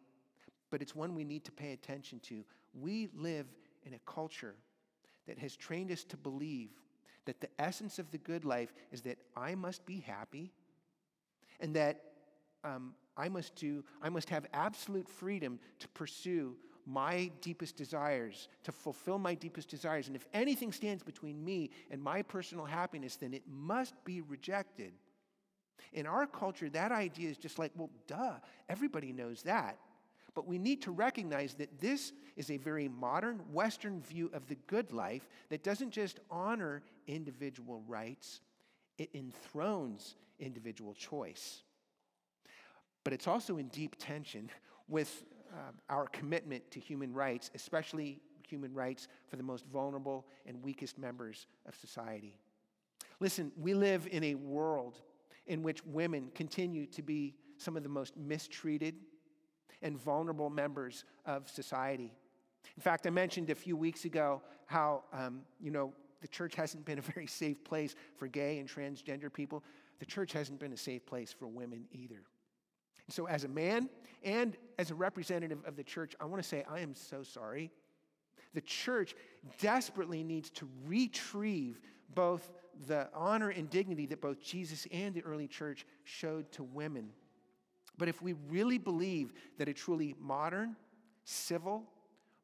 but 0.69 0.81
it's 0.81 0.95
one 0.95 1.15
we 1.15 1.23
need 1.23 1.45
to 1.45 1.51
pay 1.51 1.73
attention 1.73 2.19
to. 2.21 2.43
We 2.73 3.09
live 3.15 3.47
in 3.85 3.93
a 3.93 3.99
culture 4.05 4.55
that 5.27 5.37
has 5.39 5.55
trained 5.55 5.91
us 5.91 6.03
to 6.05 6.17
believe 6.17 6.69
that 7.25 7.41
the 7.41 7.49
essence 7.59 7.99
of 7.99 8.09
the 8.11 8.17
good 8.17 8.45
life 8.45 8.73
is 8.91 9.01
that 9.01 9.17
I 9.35 9.55
must 9.55 9.85
be 9.85 9.99
happy 9.99 10.51
and 11.59 11.75
that 11.75 12.01
um, 12.63 12.93
I 13.15 13.29
must 13.29 13.55
do, 13.55 13.83
I 14.01 14.09
must 14.09 14.29
have 14.29 14.45
absolute 14.53 15.09
freedom 15.09 15.59
to 15.79 15.87
pursue 15.89 16.55
my 16.87 17.29
deepest 17.41 17.75
desires, 17.75 18.47
to 18.63 18.71
fulfill 18.71 19.19
my 19.19 19.35
deepest 19.35 19.67
desires. 19.67 20.07
And 20.07 20.15
if 20.15 20.25
anything 20.33 20.71
stands 20.71 21.03
between 21.03 21.43
me 21.43 21.69
and 21.91 22.01
my 22.01 22.21
personal 22.21 22.65
happiness, 22.65 23.17
then 23.17 23.33
it 23.33 23.43
must 23.45 23.93
be 24.05 24.21
rejected. 24.21 24.93
In 25.91 26.07
our 26.07 26.25
culture, 26.25 26.69
that 26.69 26.93
idea 26.93 27.29
is 27.29 27.37
just 27.37 27.59
like, 27.59 27.71
well, 27.75 27.89
duh, 28.07 28.35
everybody 28.69 29.11
knows 29.11 29.43
that. 29.43 29.77
But 30.33 30.47
we 30.47 30.57
need 30.57 30.81
to 30.83 30.91
recognize 30.91 31.55
that 31.55 31.79
this 31.79 32.13
is 32.37 32.51
a 32.51 32.57
very 32.57 32.87
modern 32.87 33.39
Western 33.51 34.01
view 34.01 34.29
of 34.33 34.47
the 34.47 34.55
good 34.67 34.93
life 34.93 35.27
that 35.49 35.63
doesn't 35.63 35.91
just 35.91 36.19
honor 36.31 36.83
individual 37.07 37.83
rights, 37.87 38.41
it 38.97 39.09
enthrones 39.13 40.15
individual 40.39 40.93
choice. 40.93 41.63
But 43.03 43.13
it's 43.13 43.27
also 43.27 43.57
in 43.57 43.67
deep 43.69 43.95
tension 43.99 44.49
with 44.87 45.25
uh, 45.53 45.71
our 45.89 46.07
commitment 46.07 46.69
to 46.71 46.79
human 46.79 47.13
rights, 47.13 47.51
especially 47.55 48.19
human 48.47 48.73
rights 48.73 49.07
for 49.27 49.35
the 49.35 49.43
most 49.43 49.65
vulnerable 49.65 50.25
and 50.45 50.61
weakest 50.63 50.97
members 50.97 51.47
of 51.67 51.75
society. 51.75 52.37
Listen, 53.19 53.51
we 53.59 53.73
live 53.73 54.07
in 54.11 54.23
a 54.23 54.35
world 54.35 55.01
in 55.47 55.63
which 55.63 55.83
women 55.85 56.29
continue 56.35 56.85
to 56.85 57.01
be 57.01 57.35
some 57.57 57.75
of 57.75 57.83
the 57.83 57.89
most 57.89 58.15
mistreated 58.15 58.95
and 59.81 59.97
vulnerable 59.97 60.49
members 60.49 61.03
of 61.25 61.49
society. 61.49 62.13
In 62.75 62.81
fact, 62.81 63.07
I 63.07 63.09
mentioned 63.09 63.49
a 63.49 63.55
few 63.55 63.75
weeks 63.75 64.05
ago 64.05 64.41
how, 64.65 65.03
um, 65.13 65.41
you 65.59 65.71
know, 65.71 65.93
the 66.21 66.27
church 66.27 66.55
hasn't 66.55 66.85
been 66.85 66.99
a 66.99 67.01
very 67.01 67.27
safe 67.27 67.63
place 67.63 67.95
for 68.15 68.27
gay 68.27 68.59
and 68.59 68.67
transgender 68.67 69.31
people. 69.31 69.63
The 69.99 70.05
church 70.05 70.33
hasn't 70.33 70.59
been 70.59 70.73
a 70.73 70.77
safe 70.77 71.05
place 71.05 71.33
for 71.33 71.47
women 71.47 71.85
either. 71.91 72.23
So, 73.09 73.27
as 73.27 73.43
a 73.43 73.47
man 73.47 73.89
and 74.23 74.55
as 74.77 74.91
a 74.91 74.95
representative 74.95 75.59
of 75.65 75.75
the 75.75 75.83
church, 75.83 76.15
I 76.19 76.25
want 76.25 76.41
to 76.41 76.47
say 76.47 76.65
I 76.69 76.79
am 76.79 76.93
so 76.93 77.23
sorry. 77.23 77.71
The 78.53 78.61
church 78.61 79.15
desperately 79.59 80.23
needs 80.23 80.49
to 80.51 80.67
retrieve 80.85 81.79
both 82.13 82.51
the 82.87 83.09
honor 83.13 83.49
and 83.49 83.69
dignity 83.69 84.05
that 84.07 84.21
both 84.21 84.41
Jesus 84.41 84.87
and 84.91 85.13
the 85.13 85.23
early 85.23 85.47
church 85.47 85.85
showed 86.03 86.51
to 86.53 86.63
women. 86.63 87.09
But 87.97 88.07
if 88.07 88.21
we 88.21 88.33
really 88.49 88.77
believe 88.77 89.33
that 89.57 89.67
a 89.67 89.73
truly 89.73 90.15
modern, 90.19 90.75
civil, 91.23 91.83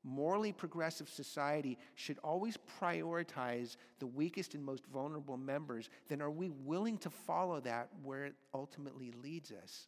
morally 0.04 0.52
progressive 0.52 1.08
society 1.08 1.78
should 1.95 2.17
always 2.23 2.58
prioritize 2.80 3.78
the 3.99 4.08
weakest 4.08 4.56
and 4.56 4.63
most 4.63 4.86
vulnerable 4.88 5.38
members, 5.38 5.89
then 6.10 6.21
are 6.21 6.32
we 6.32 6.49
willing 6.49 6.97
to 6.99 7.10
follow 7.10 7.60
that 7.62 7.89
where 8.04 8.26
it 8.26 8.36
ultimately 8.54 9.13
leads 9.21 9.52
us? 9.52 9.88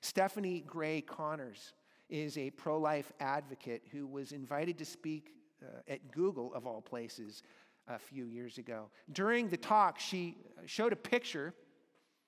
Stephanie 0.00 0.64
Gray 0.66 1.00
Connors 1.00 1.72
is 2.08 2.36
a 2.38 2.50
pro 2.50 2.78
life 2.78 3.12
advocate 3.20 3.82
who 3.90 4.06
was 4.06 4.32
invited 4.32 4.78
to 4.78 4.84
speak 4.84 5.32
uh, 5.62 5.80
at 5.88 6.10
Google, 6.12 6.52
of 6.54 6.66
all 6.66 6.80
places, 6.80 7.42
a 7.88 7.98
few 7.98 8.24
years 8.26 8.58
ago. 8.58 8.90
During 9.12 9.48
the 9.48 9.56
talk, 9.56 9.98
she 9.98 10.36
showed 10.66 10.92
a 10.92 10.96
picture, 10.96 11.54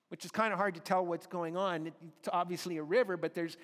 which 0.09 0.25
is 0.25 0.31
kind 0.31 0.53
of 0.53 0.59
hard 0.59 0.75
to 0.75 0.81
tell 0.81 1.05
what's 1.05 1.27
going 1.27 1.57
on. 1.57 1.87
It's 1.87 2.29
obviously 2.33 2.77
a 2.77 2.83
river, 2.83 3.17
but 3.17 3.35
there's 3.35 3.57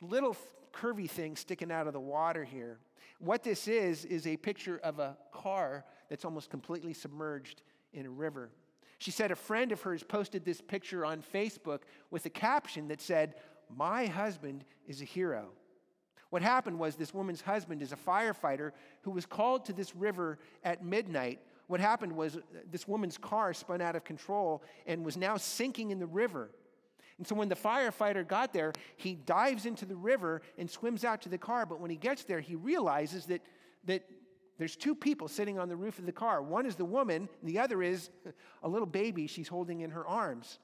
little 0.00 0.36
curvy 0.72 1.08
things 1.08 1.40
sticking 1.40 1.70
out 1.70 1.86
of 1.86 1.92
the 1.92 2.00
water 2.00 2.44
here. 2.44 2.78
What 3.18 3.42
this 3.42 3.66
is, 3.66 4.04
is 4.04 4.26
a 4.26 4.36
picture 4.36 4.78
of 4.82 4.98
a 4.98 5.16
car 5.32 5.84
that's 6.10 6.24
almost 6.24 6.50
completely 6.50 6.92
submerged 6.92 7.62
in 7.92 8.06
a 8.06 8.10
river. 8.10 8.50
She 8.98 9.10
said 9.10 9.30
a 9.30 9.36
friend 9.36 9.72
of 9.72 9.82
hers 9.82 10.02
posted 10.02 10.44
this 10.44 10.60
picture 10.60 11.04
on 11.04 11.22
Facebook 11.22 11.80
with 12.10 12.24
a 12.26 12.30
caption 12.30 12.88
that 12.88 13.00
said, 13.00 13.34
My 13.74 14.06
husband 14.06 14.64
is 14.86 15.02
a 15.02 15.04
hero. 15.04 15.50
What 16.30 16.42
happened 16.42 16.78
was 16.78 16.96
this 16.96 17.14
woman's 17.14 17.40
husband 17.40 17.82
is 17.82 17.92
a 17.92 17.96
firefighter 17.96 18.72
who 19.02 19.10
was 19.10 19.26
called 19.26 19.64
to 19.66 19.72
this 19.72 19.94
river 19.94 20.38
at 20.64 20.84
midnight. 20.84 21.40
What 21.68 21.80
happened 21.80 22.12
was 22.12 22.36
uh, 22.36 22.40
this 22.70 22.88
woman's 22.88 23.18
car 23.18 23.52
spun 23.54 23.80
out 23.80 23.96
of 23.96 24.04
control 24.04 24.62
and 24.86 25.04
was 25.04 25.16
now 25.16 25.36
sinking 25.36 25.90
in 25.90 25.98
the 25.98 26.06
river. 26.06 26.50
And 27.18 27.26
so 27.26 27.34
when 27.34 27.48
the 27.48 27.56
firefighter 27.56 28.26
got 28.26 28.52
there, 28.52 28.72
he 28.96 29.14
dives 29.14 29.66
into 29.66 29.86
the 29.86 29.96
river 29.96 30.42
and 30.58 30.70
swims 30.70 31.04
out 31.04 31.22
to 31.22 31.28
the 31.28 31.38
car. 31.38 31.64
But 31.64 31.80
when 31.80 31.90
he 31.90 31.96
gets 31.96 32.24
there, 32.24 32.40
he 32.40 32.56
realizes 32.56 33.26
that, 33.26 33.40
that 33.84 34.02
there's 34.58 34.76
two 34.76 34.94
people 34.94 35.28
sitting 35.28 35.58
on 35.58 35.68
the 35.68 35.76
roof 35.76 35.98
of 35.98 36.06
the 36.06 36.12
car. 36.12 36.42
One 36.42 36.66
is 36.66 36.76
the 36.76 36.84
woman, 36.84 37.28
and 37.40 37.50
the 37.50 37.58
other 37.58 37.82
is 37.82 38.10
a 38.62 38.68
little 38.68 38.86
baby 38.86 39.26
she's 39.26 39.48
holding 39.48 39.80
in 39.80 39.90
her 39.90 40.06
arms. 40.06 40.58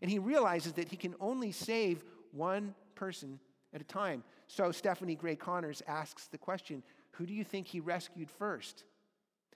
And 0.00 0.10
he 0.10 0.18
realizes 0.18 0.72
that 0.74 0.88
he 0.88 0.96
can 0.96 1.14
only 1.20 1.52
save 1.52 2.04
one 2.32 2.74
person 2.94 3.38
at 3.72 3.80
a 3.80 3.84
time. 3.84 4.22
So 4.48 4.70
Stephanie 4.70 5.14
Gray 5.14 5.36
Connors 5.36 5.82
asks 5.86 6.26
the 6.26 6.38
question 6.38 6.82
who 7.12 7.26
do 7.26 7.34
you 7.34 7.44
think 7.44 7.66
he 7.66 7.80
rescued 7.80 8.30
first? 8.30 8.84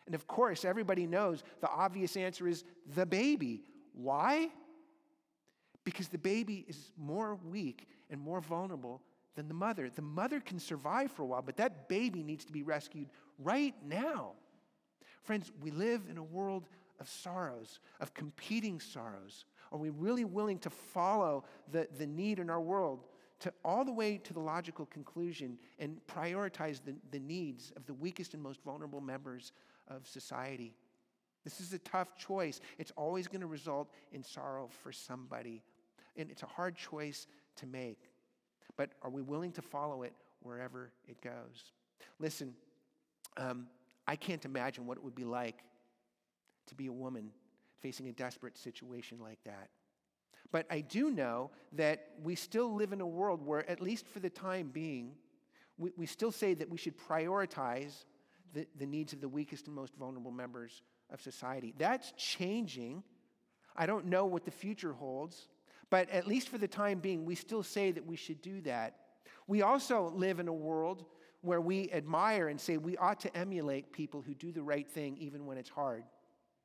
And 0.05 0.15
of 0.15 0.27
course, 0.27 0.65
everybody 0.65 1.07
knows 1.07 1.43
the 1.61 1.71
obvious 1.71 2.17
answer 2.17 2.47
is 2.47 2.65
the 2.95 3.07
baby. 3.07 3.63
Why? 3.93 4.51
Because 5.85 6.09
the 6.09 6.19
baby 6.19 6.65
is 6.69 6.93
more 6.97 7.39
weak 7.51 7.89
and 8.11 8.21
more 8.21 8.41
vulnerable 8.41 9.01
than 9.37 9.49
the 9.49 9.55
mother. 9.55 9.89
The 9.89 10.03
mother 10.03 10.41
can 10.41 10.59
survive 10.59 11.11
for 11.13 11.23
a 11.23 11.27
while, 11.27 11.43
but 11.43 11.57
that 11.57 11.89
baby 11.89 12.23
needs 12.23 12.45
to 12.45 12.53
be 12.53 12.63
rescued 12.63 13.09
right 13.39 13.75
now. 13.85 14.33
Friends, 15.23 15.51
we 15.61 15.71
live 15.71 16.03
in 16.09 16.19
a 16.19 16.23
world 16.23 16.69
of 17.01 17.09
sorrows, 17.09 17.81
of 18.01 18.15
competing 18.15 18.81
sorrows. 18.81 19.45
Are 19.73 19.79
we 19.79 19.91
really 19.91 20.25
willing 20.25 20.59
to 20.61 20.71
follow 20.71 21.45
the, 21.73 21.89
the 21.99 22.07
need 22.07 22.39
in 22.39 22.49
our 22.49 22.61
world 22.61 23.05
to 23.41 23.53
all 23.65 23.85
the 23.85 23.93
way 23.93 24.19
to 24.19 24.33
the 24.33 24.41
logical 24.41 24.87
conclusion 24.87 25.59
and 25.79 26.01
prioritize 26.07 26.81
the, 26.85 26.95
the 27.11 27.19
needs 27.19 27.73
of 27.77 27.85
the 27.87 27.95
weakest 27.95 28.35
and 28.35 28.43
most 28.43 28.63
vulnerable 28.63 29.01
members 29.01 29.53
of 29.89 30.07
society? 30.07 30.75
This 31.45 31.61
is 31.61 31.73
a 31.73 31.79
tough 31.79 32.17
choice. 32.17 32.61
It's 32.79 32.93
always 32.97 33.29
going 33.29 33.41
to 33.41 33.47
result 33.47 33.91
in 34.13 34.23
sorrow 34.23 34.69
for 34.83 34.91
somebody. 34.91 35.63
And 36.17 36.31
it's 36.31 36.43
a 36.43 36.47
hard 36.47 36.77
choice 36.77 37.27
to 37.57 37.67
make. 37.67 38.11
But 38.77 38.91
are 39.03 39.11
we 39.11 39.23
willing 39.23 39.53
to 39.53 39.63
follow 39.63 40.03
it 40.03 40.13
wherever 40.43 40.91
it 41.07 41.21
goes? 41.21 41.73
Listen, 42.19 42.55
um, 43.37 43.67
I 44.07 44.17
can't 44.17 44.45
imagine 44.45 44.87
what 44.87 44.99
it 44.99 45.05
would 45.05 45.15
be 45.15 45.25
like 45.25 45.59
to 46.67 46.75
be 46.75 46.87
a 46.87 46.93
woman 46.93 47.31
facing 47.81 48.09
a 48.09 48.13
desperate 48.13 48.57
situation 48.57 49.19
like 49.21 49.39
that. 49.45 49.69
But 50.53 50.67
I 50.71 50.81
do 50.81 51.11
know 51.11 51.51
that 51.73 52.11
we 52.23 52.35
still 52.35 52.75
live 52.75 52.93
in 52.93 53.01
a 53.01 53.07
world 53.07 53.45
where, 53.45 53.69
at 53.69 53.81
least 53.81 54.07
for 54.07 54.21
the 54.21 54.31
time 54.31 54.71
being, 54.73 55.13
we, 55.77 55.91
we 55.97 56.07
still 56.07 56.33
say 56.33 56.55
that 56.55 56.71
we 56.71 56.79
should 56.79 56.97
prioritize 56.97 58.05
the, 58.55 58.67
the 58.79 58.87
needs 58.87 59.13
of 59.13 59.21
the 59.21 59.29
weakest 59.29 59.67
and 59.67 59.75
most 59.75 59.95
vulnerable 59.97 60.31
members 60.31 60.83
of 61.11 61.21
society. 61.21 61.75
That's 61.79 62.13
changing. 62.17 63.03
I 63.77 63.87
don't 63.87 64.07
know 64.07 64.25
what 64.25 64.45
the 64.45 64.51
future 64.51 64.93
holds, 64.93 65.49
but 65.91 66.09
at 66.11 66.27
least 66.27 66.49
for 66.49 66.59
the 66.59 66.69
time 66.69 67.01
being, 67.01 67.25
we 67.25 67.35
still 67.35 67.63
say 67.63 67.91
that 67.93 68.07
we 68.07 68.17
should 68.17 68.41
do 68.41 68.61
that. 68.63 68.97
We 69.47 69.63
also 69.63 70.11
live 70.15 70.41
in 70.41 70.49
a 70.49 70.53
world 70.53 71.05
where 71.47 71.61
we 71.61 71.91
admire 71.93 72.49
and 72.49 72.61
say 72.61 72.77
we 72.77 72.97
ought 72.97 73.21
to 73.21 73.35
emulate 73.37 73.93
people 73.93 74.21
who 74.21 74.35
do 74.35 74.53
the 74.53 74.63
right 74.63 74.89
thing 74.89 75.17
even 75.19 75.47
when 75.47 75.57
it's 75.57 75.71
hard. 75.71 76.03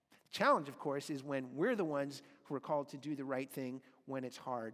The 0.09 0.37
challenge, 0.37 0.67
of 0.67 0.79
course, 0.79 1.09
is 1.09 1.23
when 1.23 1.47
we're 1.53 1.75
the 1.75 1.85
ones 1.85 2.23
who 2.43 2.55
are 2.55 2.59
called 2.59 2.89
to 2.89 2.97
do 2.97 3.15
the 3.15 3.23
right 3.23 3.49
thing 3.49 3.81
when 4.07 4.23
it's 4.23 4.37
hard. 4.37 4.73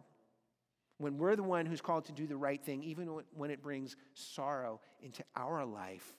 When 0.98 1.18
we're 1.18 1.36
the 1.36 1.44
one 1.44 1.66
who's 1.66 1.82
called 1.82 2.06
to 2.06 2.14
do 2.14 2.26
the 2.26 2.38
right 2.38 2.64
thing, 2.64 2.82
even 2.84 3.20
when 3.36 3.52
it 3.52 3.62
brings 3.62 3.96
sorrow 4.14 4.80
into 5.04 5.24
our 5.36 5.64
life. 5.66 6.16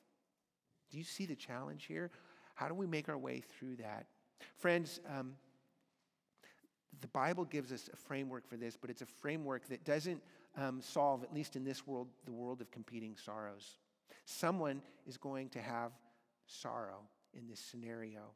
Do 0.90 0.98
you 0.98 1.04
see 1.04 1.26
the 1.26 1.34
challenge 1.34 1.86
here? 1.86 2.10
How 2.54 2.68
do 2.68 2.74
we 2.74 2.86
make 2.86 3.08
our 3.08 3.18
way 3.18 3.42
through 3.58 3.76
that? 3.76 4.06
Friends, 4.56 5.00
um, 5.18 5.34
the 7.00 7.08
Bible 7.08 7.44
gives 7.44 7.72
us 7.72 7.88
a 7.92 7.96
framework 7.96 8.46
for 8.46 8.56
this, 8.56 8.76
but 8.76 8.90
it's 8.90 9.02
a 9.02 9.06
framework 9.06 9.68
that 9.68 9.84
doesn't 9.84 10.22
um, 10.58 10.80
solve, 10.82 11.22
at 11.22 11.32
least 11.32 11.56
in 11.56 11.64
this 11.64 11.86
world, 11.86 12.08
the 12.24 12.32
world 12.32 12.60
of 12.60 12.70
competing 12.70 13.16
sorrows. 13.16 13.78
Someone 14.24 14.82
is 15.06 15.16
going 15.16 15.48
to 15.50 15.60
have 15.60 15.92
sorrow 16.46 17.00
in 17.34 17.46
this 17.46 17.60
scenario. 17.60 18.32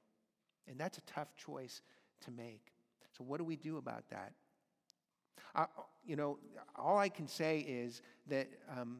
And 0.68 0.78
that's 0.78 0.98
a 0.98 1.02
tough 1.02 1.34
choice 1.36 1.82
to 2.22 2.30
make. 2.30 2.72
So, 3.16 3.24
what 3.24 3.38
do 3.38 3.44
we 3.44 3.56
do 3.56 3.76
about 3.78 4.08
that? 4.10 4.32
Uh, 5.54 5.66
you 6.06 6.16
know, 6.16 6.38
all 6.76 6.98
I 6.98 7.08
can 7.08 7.26
say 7.26 7.58
is 7.58 8.00
that, 8.28 8.48
um, 8.74 8.98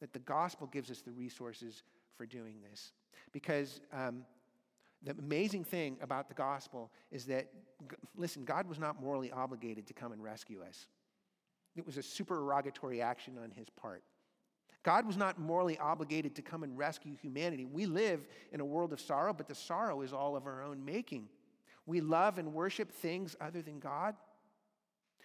that 0.00 0.12
the 0.12 0.18
gospel 0.18 0.66
gives 0.66 0.90
us 0.90 1.00
the 1.00 1.12
resources 1.12 1.84
for 2.16 2.26
doing 2.26 2.56
this. 2.68 2.92
Because 3.32 3.80
um, 3.92 4.24
the 5.02 5.12
amazing 5.12 5.64
thing 5.64 5.96
about 6.02 6.28
the 6.28 6.34
gospel 6.34 6.90
is 7.10 7.24
that, 7.26 7.48
listen, 8.16 8.44
God 8.44 8.68
was 8.68 8.78
not 8.78 9.00
morally 9.00 9.30
obligated 9.30 9.86
to 9.86 9.94
come 9.94 10.12
and 10.12 10.22
rescue 10.22 10.62
us. 10.66 10.86
It 11.76 11.86
was 11.86 11.96
a 11.96 12.02
supererogatory 12.02 13.00
action 13.00 13.38
on 13.42 13.50
his 13.50 13.68
part. 13.70 14.02
God 14.82 15.06
was 15.06 15.16
not 15.16 15.38
morally 15.38 15.78
obligated 15.78 16.34
to 16.36 16.42
come 16.42 16.62
and 16.62 16.76
rescue 16.78 17.14
humanity. 17.14 17.64
We 17.64 17.86
live 17.86 18.26
in 18.52 18.60
a 18.60 18.64
world 18.64 18.92
of 18.92 19.00
sorrow, 19.00 19.32
but 19.32 19.48
the 19.48 19.54
sorrow 19.54 20.02
is 20.02 20.12
all 20.12 20.36
of 20.36 20.46
our 20.46 20.62
own 20.62 20.84
making. 20.84 21.28
We 21.86 22.00
love 22.00 22.38
and 22.38 22.54
worship 22.54 22.90
things 22.90 23.36
other 23.40 23.62
than 23.62 23.80
God. 23.80 24.14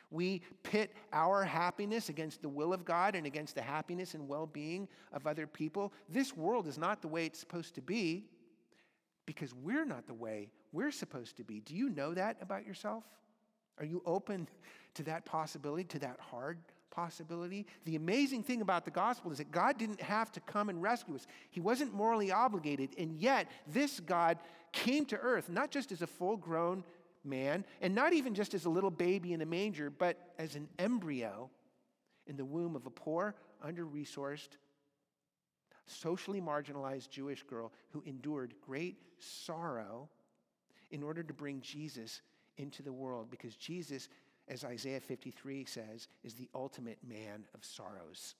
We 0.09 0.41
pit 0.61 0.93
our 1.11 1.43
happiness 1.43 2.09
against 2.09 2.41
the 2.41 2.49
will 2.49 2.71
of 2.71 2.85
God 2.85 3.15
and 3.15 3.25
against 3.25 3.55
the 3.55 3.61
happiness 3.61 4.13
and 4.13 4.27
well 4.27 4.45
being 4.45 4.87
of 5.11 5.25
other 5.25 5.47
people. 5.47 5.91
This 6.07 6.35
world 6.37 6.67
is 6.67 6.77
not 6.77 7.01
the 7.01 7.07
way 7.07 7.25
it's 7.25 7.39
supposed 7.39 7.73
to 7.75 7.81
be 7.81 8.25
because 9.25 9.53
we're 9.55 9.85
not 9.85 10.05
the 10.05 10.13
way 10.13 10.51
we're 10.71 10.91
supposed 10.91 11.37
to 11.37 11.43
be. 11.43 11.61
Do 11.61 11.75
you 11.75 11.89
know 11.89 12.13
that 12.13 12.37
about 12.41 12.65
yourself? 12.65 13.03
Are 13.79 13.85
you 13.85 14.01
open 14.05 14.47
to 14.95 15.03
that 15.03 15.25
possibility, 15.25 15.83
to 15.85 15.99
that 15.99 16.19
hard 16.19 16.59
possibility? 16.91 17.65
The 17.85 17.95
amazing 17.95 18.43
thing 18.43 18.61
about 18.61 18.85
the 18.85 18.91
gospel 18.91 19.31
is 19.31 19.39
that 19.39 19.51
God 19.51 19.77
didn't 19.77 20.01
have 20.01 20.31
to 20.33 20.39
come 20.41 20.69
and 20.69 20.81
rescue 20.81 21.15
us, 21.15 21.27
He 21.49 21.59
wasn't 21.59 21.93
morally 21.93 22.31
obligated, 22.31 22.91
and 22.97 23.17
yet 23.17 23.47
this 23.67 23.99
God 23.99 24.37
came 24.71 25.05
to 25.05 25.17
earth, 25.17 25.49
not 25.49 25.71
just 25.71 25.91
as 25.91 26.01
a 26.01 26.07
full 26.07 26.37
grown 26.37 26.83
man, 27.23 27.65
and 27.81 27.95
not 27.95 28.13
even 28.13 28.33
just 28.33 28.53
as 28.53 28.65
a 28.65 28.69
little 28.69 28.91
baby 28.91 29.33
in 29.33 29.41
a 29.41 29.45
manger, 29.45 29.89
but 29.89 30.17
as 30.37 30.55
an 30.55 30.67
embryo 30.77 31.49
in 32.27 32.37
the 32.37 32.45
womb 32.45 32.75
of 32.75 32.85
a 32.85 32.89
poor, 32.89 33.35
under 33.61 33.85
resourced, 33.85 34.49
socially 35.85 36.41
marginalized 36.41 37.09
Jewish 37.09 37.43
girl 37.43 37.71
who 37.89 38.03
endured 38.05 38.53
great 38.61 38.97
sorrow 39.19 40.09
in 40.91 41.03
order 41.03 41.23
to 41.23 41.33
bring 41.33 41.61
Jesus 41.61 42.21
into 42.57 42.83
the 42.83 42.93
world 42.93 43.29
because 43.29 43.55
Jesus, 43.55 44.09
as 44.47 44.63
Isaiah 44.63 44.99
53 44.99 45.65
says, 45.65 46.07
is 46.23 46.33
the 46.33 46.49
ultimate 46.53 46.99
man 47.07 47.45
of 47.53 47.63
sorrows. 47.63 48.35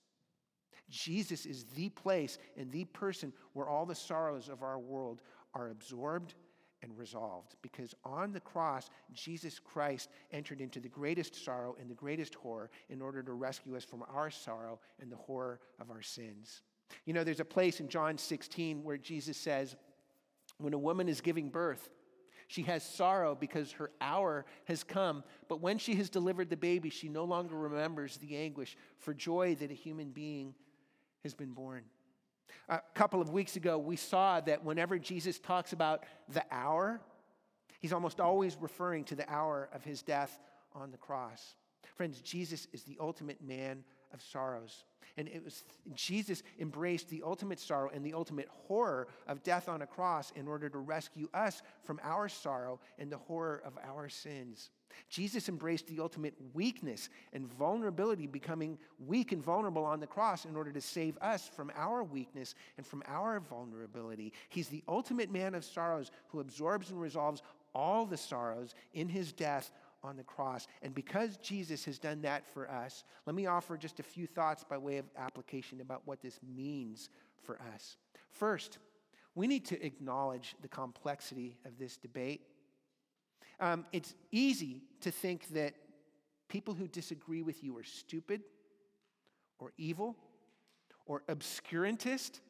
Jesus 0.90 1.46
is 1.46 1.64
the 1.76 1.88
place 1.88 2.38
and 2.56 2.70
the 2.70 2.84
person 2.86 3.32
where 3.52 3.68
all 3.68 3.86
the 3.86 3.94
sorrows 3.94 4.48
of 4.48 4.62
our 4.62 4.78
world 4.78 5.22
are 5.54 5.70
absorbed 5.70 6.34
and 6.82 6.96
resolved. 6.98 7.56
Because 7.62 7.94
on 8.04 8.32
the 8.32 8.40
cross, 8.40 8.90
Jesus 9.12 9.58
Christ 9.58 10.10
entered 10.32 10.60
into 10.60 10.80
the 10.80 10.88
greatest 10.88 11.42
sorrow 11.42 11.74
and 11.80 11.90
the 11.90 11.94
greatest 11.94 12.34
horror 12.34 12.70
in 12.90 13.00
order 13.00 13.22
to 13.22 13.32
rescue 13.32 13.76
us 13.76 13.84
from 13.84 14.04
our 14.12 14.30
sorrow 14.30 14.78
and 15.00 15.10
the 15.10 15.16
horror 15.16 15.60
of 15.80 15.90
our 15.90 16.02
sins. 16.02 16.60
You 17.06 17.14
know, 17.14 17.24
there's 17.24 17.40
a 17.40 17.44
place 17.44 17.80
in 17.80 17.88
John 17.88 18.18
16 18.18 18.84
where 18.84 18.98
Jesus 18.98 19.38
says, 19.38 19.76
when 20.58 20.74
a 20.74 20.78
woman 20.78 21.08
is 21.08 21.20
giving 21.20 21.48
birth, 21.48 21.88
she 22.48 22.62
has 22.62 22.82
sorrow 22.82 23.34
because 23.34 23.72
her 23.72 23.90
hour 24.00 24.44
has 24.64 24.84
come. 24.84 25.24
But 25.48 25.60
when 25.60 25.78
she 25.78 25.94
has 25.96 26.10
delivered 26.10 26.50
the 26.50 26.56
baby, 26.56 26.90
she 26.90 27.08
no 27.08 27.24
longer 27.24 27.56
remembers 27.56 28.16
the 28.18 28.36
anguish 28.36 28.76
for 28.98 29.14
joy 29.14 29.56
that 29.56 29.70
a 29.70 29.74
human 29.74 30.10
being 30.10 30.54
has 31.22 31.34
been 31.34 31.52
born. 31.52 31.84
A 32.68 32.80
couple 32.94 33.20
of 33.20 33.30
weeks 33.30 33.56
ago, 33.56 33.78
we 33.78 33.96
saw 33.96 34.40
that 34.40 34.64
whenever 34.64 34.98
Jesus 34.98 35.38
talks 35.38 35.72
about 35.72 36.04
the 36.28 36.44
hour, 36.50 37.00
he's 37.80 37.92
almost 37.92 38.20
always 38.20 38.56
referring 38.60 39.04
to 39.04 39.14
the 39.14 39.30
hour 39.30 39.68
of 39.72 39.84
his 39.84 40.02
death 40.02 40.38
on 40.74 40.90
the 40.90 40.96
cross. 40.96 41.56
Friends, 41.94 42.20
Jesus 42.20 42.66
is 42.72 42.82
the 42.82 42.96
ultimate 43.00 43.42
man 43.42 43.84
of 44.14 44.22
sorrows. 44.22 44.84
And 45.16 45.28
it 45.28 45.44
was 45.44 45.64
Jesus 45.94 46.42
embraced 46.58 47.08
the 47.08 47.22
ultimate 47.24 47.60
sorrow 47.60 47.90
and 47.92 48.04
the 48.04 48.14
ultimate 48.14 48.48
horror 48.66 49.08
of 49.28 49.42
death 49.42 49.68
on 49.68 49.82
a 49.82 49.86
cross 49.86 50.32
in 50.34 50.48
order 50.48 50.68
to 50.68 50.78
rescue 50.78 51.28
us 51.34 51.62
from 51.84 52.00
our 52.02 52.28
sorrow 52.28 52.80
and 52.98 53.12
the 53.12 53.18
horror 53.18 53.62
of 53.64 53.74
our 53.86 54.08
sins. 54.08 54.70
Jesus 55.08 55.48
embraced 55.48 55.86
the 55.88 56.00
ultimate 56.00 56.34
weakness 56.52 57.08
and 57.32 57.52
vulnerability, 57.52 58.26
becoming 58.26 58.78
weak 59.04 59.32
and 59.32 59.42
vulnerable 59.42 59.84
on 59.84 60.00
the 60.00 60.06
cross 60.06 60.44
in 60.44 60.56
order 60.56 60.72
to 60.72 60.80
save 60.80 61.18
us 61.20 61.48
from 61.48 61.70
our 61.76 62.04
weakness 62.04 62.54
and 62.76 62.86
from 62.86 63.02
our 63.06 63.40
vulnerability. 63.40 64.32
He's 64.48 64.68
the 64.68 64.84
ultimate 64.88 65.30
man 65.30 65.54
of 65.54 65.64
sorrows 65.64 66.10
who 66.28 66.40
absorbs 66.40 66.90
and 66.90 67.00
resolves 67.00 67.42
all 67.74 68.06
the 68.06 68.16
sorrows 68.16 68.74
in 68.92 69.08
his 69.08 69.32
death 69.32 69.72
on 70.04 70.16
the 70.16 70.22
cross. 70.22 70.68
And 70.82 70.94
because 70.94 71.38
Jesus 71.38 71.84
has 71.86 71.98
done 71.98 72.22
that 72.22 72.46
for 72.46 72.70
us, 72.70 73.02
let 73.26 73.34
me 73.34 73.46
offer 73.46 73.76
just 73.76 73.98
a 73.98 74.02
few 74.02 74.26
thoughts 74.26 74.62
by 74.62 74.78
way 74.78 74.98
of 74.98 75.06
application 75.16 75.80
about 75.80 76.02
what 76.04 76.22
this 76.22 76.38
means 76.54 77.08
for 77.42 77.58
us. 77.74 77.96
First, 78.30 78.78
we 79.34 79.46
need 79.46 79.64
to 79.66 79.84
acknowledge 79.84 80.54
the 80.60 80.68
complexity 80.68 81.56
of 81.64 81.78
this 81.78 81.96
debate. 81.96 82.42
Um, 83.58 83.86
it's 83.92 84.14
easy 84.30 84.82
to 85.00 85.10
think 85.10 85.48
that 85.48 85.74
people 86.48 86.74
who 86.74 86.86
disagree 86.86 87.42
with 87.42 87.64
you 87.64 87.76
are 87.78 87.84
stupid 87.84 88.42
or 89.58 89.72
evil 89.78 90.16
or 91.06 91.22
obscurantist 91.28 92.40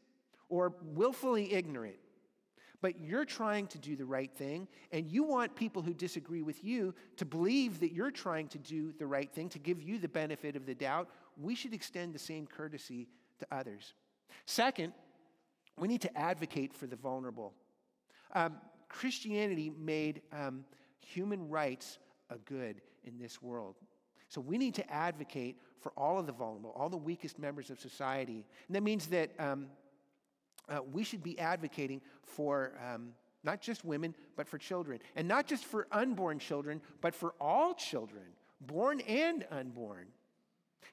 or 0.48 0.74
willfully 0.82 1.52
ignorant 1.52 1.96
but 2.84 3.00
you're 3.00 3.24
trying 3.24 3.66
to 3.66 3.78
do 3.78 3.96
the 3.96 4.04
right 4.04 4.30
thing, 4.36 4.68
and 4.92 5.10
you 5.10 5.22
want 5.24 5.56
people 5.56 5.80
who 5.80 5.94
disagree 5.94 6.42
with 6.42 6.62
you 6.62 6.94
to 7.16 7.24
believe 7.24 7.80
that 7.80 7.94
you're 7.94 8.10
trying 8.10 8.46
to 8.46 8.58
do 8.58 8.92
the 8.98 9.06
right 9.06 9.32
thing, 9.32 9.48
to 9.48 9.58
give 9.58 9.80
you 9.80 9.96
the 9.98 10.06
benefit 10.06 10.54
of 10.54 10.66
the 10.66 10.74
doubt, 10.74 11.08
we 11.40 11.54
should 11.54 11.72
extend 11.72 12.14
the 12.14 12.18
same 12.18 12.46
courtesy 12.46 13.08
to 13.38 13.46
others. 13.50 13.94
Second, 14.44 14.92
we 15.78 15.88
need 15.88 16.02
to 16.02 16.14
advocate 16.14 16.74
for 16.74 16.86
the 16.86 16.96
vulnerable. 16.96 17.54
Um, 18.34 18.56
Christianity 18.90 19.72
made 19.78 20.20
um, 20.30 20.66
human 21.00 21.48
rights 21.48 21.98
a 22.28 22.36
good 22.36 22.82
in 23.04 23.16
this 23.18 23.40
world. 23.40 23.76
So 24.28 24.42
we 24.42 24.58
need 24.58 24.74
to 24.74 24.92
advocate 24.92 25.56
for 25.80 25.90
all 25.96 26.18
of 26.18 26.26
the 26.26 26.32
vulnerable, 26.32 26.74
all 26.76 26.90
the 26.90 26.98
weakest 26.98 27.38
members 27.38 27.70
of 27.70 27.80
society. 27.80 28.44
And 28.66 28.76
that 28.76 28.82
means 28.82 29.06
that 29.06 29.30
um, 29.38 29.68
uh, 30.68 30.80
we 30.92 31.04
should 31.04 31.22
be 31.22 31.38
advocating 31.38 32.00
for 32.22 32.72
um, 32.84 33.10
not 33.42 33.60
just 33.60 33.84
women, 33.84 34.14
but 34.36 34.48
for 34.48 34.58
children. 34.58 35.00
And 35.16 35.28
not 35.28 35.46
just 35.46 35.64
for 35.64 35.86
unborn 35.92 36.38
children, 36.38 36.80
but 37.00 37.14
for 37.14 37.34
all 37.40 37.74
children, 37.74 38.24
born 38.60 39.00
and 39.02 39.46
unborn. 39.50 40.06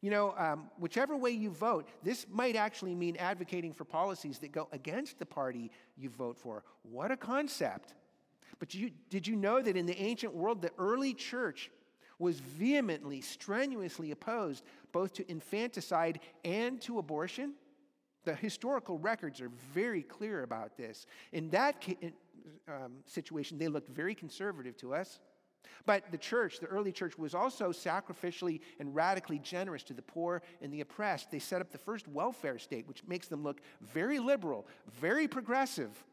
You 0.01 0.09
know, 0.09 0.33
um, 0.37 0.69
whichever 0.79 1.15
way 1.15 1.31
you 1.31 1.51
vote, 1.51 1.87
this 2.03 2.25
might 2.29 2.55
actually 2.55 2.95
mean 2.95 3.17
advocating 3.17 3.73
for 3.73 3.85
policies 3.85 4.39
that 4.39 4.51
go 4.51 4.67
against 4.71 5.19
the 5.19 5.25
party 5.25 5.71
you 5.97 6.09
vote 6.09 6.37
for. 6.37 6.63
What 6.83 7.11
a 7.11 7.17
concept. 7.17 7.93
But 8.59 8.73
you, 8.73 8.91
did 9.09 9.27
you 9.27 9.35
know 9.35 9.61
that 9.61 9.75
in 9.75 9.85
the 9.85 9.99
ancient 9.99 10.33
world, 10.33 10.61
the 10.61 10.71
early 10.77 11.13
church 11.13 11.71
was 12.19 12.39
vehemently, 12.39 13.21
strenuously 13.21 14.11
opposed 14.11 14.63
both 14.91 15.13
to 15.13 15.29
infanticide 15.29 16.19
and 16.43 16.79
to 16.81 16.99
abortion? 16.99 17.53
The 18.23 18.35
historical 18.35 18.99
records 18.99 19.41
are 19.41 19.51
very 19.73 20.03
clear 20.03 20.43
about 20.43 20.77
this. 20.77 21.05
In 21.31 21.49
that 21.49 21.83
um, 22.67 22.93
situation, 23.05 23.57
they 23.57 23.67
looked 23.67 23.89
very 23.89 24.13
conservative 24.13 24.77
to 24.77 24.93
us. 24.93 25.19
But 25.85 26.11
the 26.11 26.17
church, 26.17 26.59
the 26.59 26.67
early 26.67 26.91
church, 26.91 27.17
was 27.17 27.33
also 27.33 27.71
sacrificially 27.71 28.61
and 28.79 28.93
radically 28.93 29.39
generous 29.39 29.83
to 29.83 29.93
the 29.93 30.01
poor 30.01 30.41
and 30.61 30.71
the 30.71 30.81
oppressed. 30.81 31.31
They 31.31 31.39
set 31.39 31.61
up 31.61 31.71
the 31.71 31.77
first 31.77 32.07
welfare 32.07 32.59
state, 32.59 32.87
which 32.87 33.03
makes 33.07 33.27
them 33.27 33.43
look 33.43 33.61
very 33.81 34.19
liberal, 34.19 34.67
very 34.99 35.27
progressive. 35.27 36.03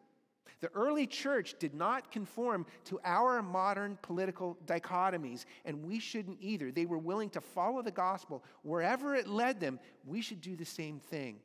The 0.60 0.70
early 0.74 1.06
church 1.06 1.54
did 1.58 1.74
not 1.74 2.10
conform 2.10 2.66
to 2.86 2.98
our 3.04 3.42
modern 3.42 3.98
political 4.02 4.56
dichotomies, 4.66 5.44
and 5.64 5.84
we 5.84 6.00
shouldn't 6.00 6.38
either. 6.40 6.72
They 6.72 6.86
were 6.86 6.98
willing 6.98 7.30
to 7.30 7.40
follow 7.40 7.82
the 7.82 7.92
gospel 7.92 8.42
wherever 8.62 9.14
it 9.14 9.28
led 9.28 9.60
them. 9.60 9.78
We 10.04 10.20
should 10.20 10.40
do 10.40 10.56
the 10.56 10.64
same 10.64 10.98
thing. 10.98 11.38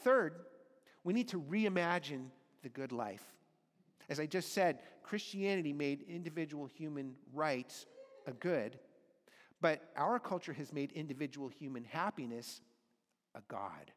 Third, 0.00 0.34
we 1.04 1.12
need 1.12 1.28
to 1.28 1.40
reimagine 1.40 2.26
the 2.62 2.68
good 2.68 2.92
life. 2.92 3.22
As 4.08 4.18
I 4.18 4.26
just 4.26 4.52
said, 4.52 4.78
Christianity 5.02 5.72
made 5.72 6.04
individual 6.08 6.66
human 6.66 7.14
rights 7.34 7.86
a 8.26 8.32
good, 8.32 8.78
but 9.60 9.82
our 9.96 10.18
culture 10.18 10.52
has 10.52 10.72
made 10.72 10.92
individual 10.92 11.48
human 11.48 11.84
happiness 11.84 12.60
a 13.34 13.40
God. 13.48 13.92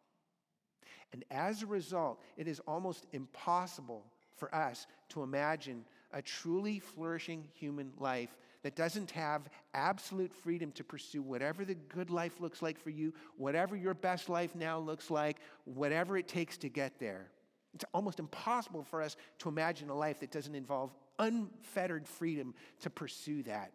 And 1.14 1.26
as 1.32 1.64
a 1.64 1.68
result, 1.68 2.22
it 2.38 2.48
is 2.48 2.62
almost 2.62 3.06
impossible 3.12 4.06
for 4.36 4.54
us 4.56 4.88
to 5.10 5.24
imagine 5.24 5.86
a 6.14 6.22
truly 6.22 6.80
flourishing 6.80 7.48
human 7.54 7.92
life 8.00 8.38
that 8.64 8.76
doesn't 8.76 9.12
have 9.12 9.50
absolute 9.74 10.34
freedom 10.34 10.72
to 10.74 10.84
pursue 10.84 11.22
whatever 11.22 11.66
the 11.66 11.76
good 11.76 12.10
life 12.10 12.40
looks 12.40 12.62
like 12.62 12.80
for 12.80 12.90
you, 12.90 13.14
whatever 13.38 13.76
your 13.76 13.94
best 13.94 14.30
life 14.30 14.56
now 14.56 14.80
looks 14.80 15.10
like, 15.10 15.38
whatever 15.66 16.18
it 16.18 16.28
takes 16.28 16.58
to 16.58 16.70
get 16.70 17.00
there. 17.00 17.28
It's 17.74 17.86
almost 17.94 18.20
impossible 18.20 18.84
for 18.84 19.02
us 19.02 19.16
to 19.40 19.50
imagine 19.50 19.90
a 19.90 19.96
life 19.96 20.20
that 20.20 20.32
doesn't 20.32 20.56
involve 20.56 20.94
unfettered 21.20 22.08
freedom 22.08 22.54
to 22.82 22.90
pursue 22.90 23.44
that. 23.44 23.72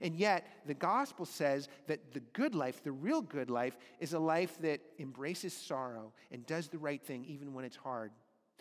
And 0.00 0.16
yet, 0.16 0.46
the 0.66 0.74
gospel 0.74 1.26
says 1.26 1.68
that 1.86 2.12
the 2.12 2.20
good 2.32 2.54
life, 2.54 2.82
the 2.82 2.92
real 2.92 3.22
good 3.22 3.50
life, 3.50 3.76
is 4.00 4.14
a 4.14 4.18
life 4.18 4.58
that 4.60 4.80
embraces 4.98 5.54
sorrow 5.54 6.12
and 6.30 6.46
does 6.46 6.68
the 6.68 6.78
right 6.78 7.02
thing 7.02 7.24
even 7.26 7.54
when 7.54 7.64
it's 7.64 7.76
hard. 7.76 8.10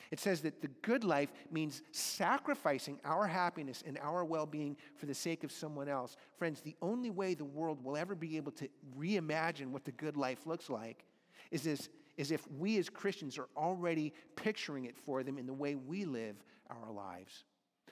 It 0.10 0.20
says 0.20 0.42
that 0.42 0.62
the 0.62 0.70
good 0.82 1.04
life 1.04 1.32
means 1.52 1.82
sacrificing 1.92 3.00
our 3.06 3.28
happiness 3.28 3.84
and 3.86 3.98
our 4.00 4.26
well 4.26 4.46
being 4.46 4.76
for 4.96 5.06
the 5.06 5.14
sake 5.14 5.44
of 5.44 5.52
someone 5.52 5.88
else. 5.88 6.18
Friends, 6.38 6.62
the 6.62 6.76
only 6.82 7.10
way 7.10 7.34
the 7.34 7.46
world 7.46 7.84
will 7.84 7.98
ever 7.98 8.16
be 8.16 8.38
able 8.38 8.52
to 8.54 8.68
reimagine 8.98 9.68
what 9.68 9.86
the 9.86 9.92
good 9.92 10.18
life 10.18 10.46
looks 10.46 10.70
like 10.70 11.06
is, 11.52 11.64
this, 11.64 11.90
is 12.18 12.32
if 12.32 12.50
we 12.52 12.78
as 12.78 12.90
Christians 12.90 13.38
are 13.38 13.50
already 13.56 14.14
picturing 14.36 14.86
it 14.86 14.98
for 14.98 15.24
them 15.24 15.38
in 15.38 15.46
the 15.46 15.54
way 15.54 15.76
we 15.76 16.06
live 16.06 16.36
our 16.70 16.92
lives. 16.92 17.44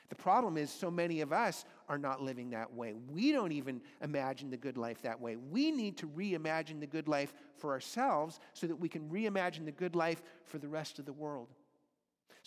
The 0.10 0.16
problem 0.16 0.57
is, 0.57 0.72
so 0.72 0.89
many 0.89 1.22
of 1.22 1.32
us 1.32 1.66
are 1.88 1.99
not 1.99 2.22
living 2.22 2.49
that 2.49 2.74
way. 2.74 2.93
We 3.12 3.32
don't 3.32 3.51
even 3.51 3.80
imagine 4.01 4.49
the 4.49 4.57
good 4.57 4.76
life 4.76 5.03
that 5.03 5.22
way. 5.22 5.36
We 5.36 5.70
need 5.70 5.97
to 5.97 6.07
reimagine 6.07 6.80
the 6.80 6.88
good 6.88 7.07
life 7.07 7.34
for 7.57 7.72
ourselves 7.72 8.39
so 8.53 8.66
that 8.66 8.76
we 8.76 8.89
can 8.89 9.07
reimagine 9.10 9.66
the 9.66 9.72
good 9.72 9.95
life 9.95 10.24
for 10.45 10.57
the 10.57 10.68
rest 10.68 10.97
of 10.97 11.05
the 11.05 11.14
world. 11.14 11.49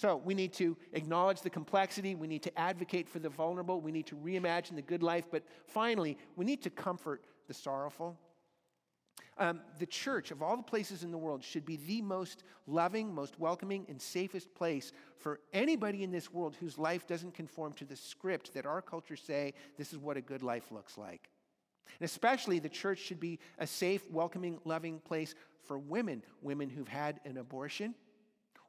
So 0.03 0.17
we 0.17 0.35
need 0.35 0.53
to 0.55 0.77
acknowledge 0.95 1.43
the 1.43 1.49
complexity. 1.49 2.17
We 2.17 2.27
need 2.27 2.43
to 2.43 2.59
advocate 2.59 3.09
for 3.09 3.21
the 3.21 3.29
vulnerable. 3.29 3.81
We 3.81 3.93
need 3.93 4.09
to 4.09 4.17
reimagine 4.17 4.75
the 4.75 4.83
good 4.83 5.01
life. 5.01 5.27
But 5.31 5.45
finally, 5.69 6.19
we 6.35 6.45
need 6.45 6.61
to 6.65 6.71
comfort 6.71 7.23
the 7.47 7.55
sorrowful. 7.55 8.19
Um, 9.39 9.61
the 9.79 9.87
church, 9.87 10.33
of 10.33 10.43
all 10.43 10.57
the 10.57 10.63
places 10.65 11.05
in 11.05 11.13
the 11.13 11.19
world, 11.19 11.45
should 11.45 11.65
be 11.65 11.77
the 11.77 12.03
most 12.03 12.43
loving, 12.67 13.15
most 13.15 13.39
welcoming, 13.39 13.87
and 13.89 14.03
safest 14.03 14.53
place 14.57 14.91
for 15.19 15.39
anybody 15.53 16.03
in 16.03 16.11
this 16.11 16.33
world 16.33 16.57
whose 16.59 16.79
life 16.79 17.07
doesn't 17.07 17.35
conform 17.35 17.73
to 17.75 17.85
the 17.85 17.95
script 17.95 18.55
that 18.55 18.67
our 18.67 18.83
culture 18.83 19.15
say 19.15 19.55
this 19.79 19.93
is 19.93 20.01
what 20.01 20.17
a 20.17 20.21
good 20.21 20.43
life 20.43 20.73
looks 20.73 20.99
like. 20.99 21.31
And 22.01 22.05
especially 22.05 22.59
the 22.59 22.69
church 22.69 22.99
should 22.99 23.21
be 23.21 23.39
a 23.57 23.69
safe, 23.69 24.11
welcoming, 24.11 24.59
loving 24.65 24.99
place 24.99 25.37
for 25.63 25.79
women, 25.79 26.25
women 26.43 26.69
who've 26.69 26.89
had 26.89 27.21
an 27.25 27.37
abortion, 27.37 27.95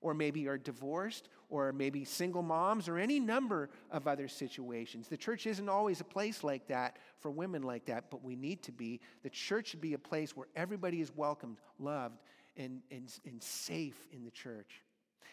or 0.03 0.13
maybe 0.13 0.47
are 0.47 0.57
divorced, 0.57 1.29
or 1.49 1.71
maybe 1.73 2.05
single 2.05 2.43
moms, 2.43 2.87
or 2.87 2.99
any 2.99 3.19
number 3.19 3.69
of 3.89 4.07
other 4.07 4.27
situations. 4.27 5.07
The 5.07 5.17
church 5.17 5.47
isn't 5.47 5.69
always 5.69 6.01
a 6.01 6.03
place 6.03 6.43
like 6.43 6.67
that 6.67 6.97
for 7.17 7.31
women 7.31 7.63
like 7.63 7.85
that, 7.85 8.11
but 8.11 8.23
we 8.23 8.35
need 8.35 8.61
to 8.63 8.71
be. 8.71 8.99
The 9.23 9.29
church 9.29 9.69
should 9.69 9.81
be 9.81 9.93
a 9.93 9.99
place 9.99 10.35
where 10.35 10.47
everybody 10.55 11.01
is 11.01 11.11
welcomed, 11.15 11.57
loved, 11.79 12.19
and, 12.57 12.81
and, 12.91 13.11
and 13.25 13.41
safe 13.41 14.07
in 14.11 14.23
the 14.23 14.31
church. 14.31 14.81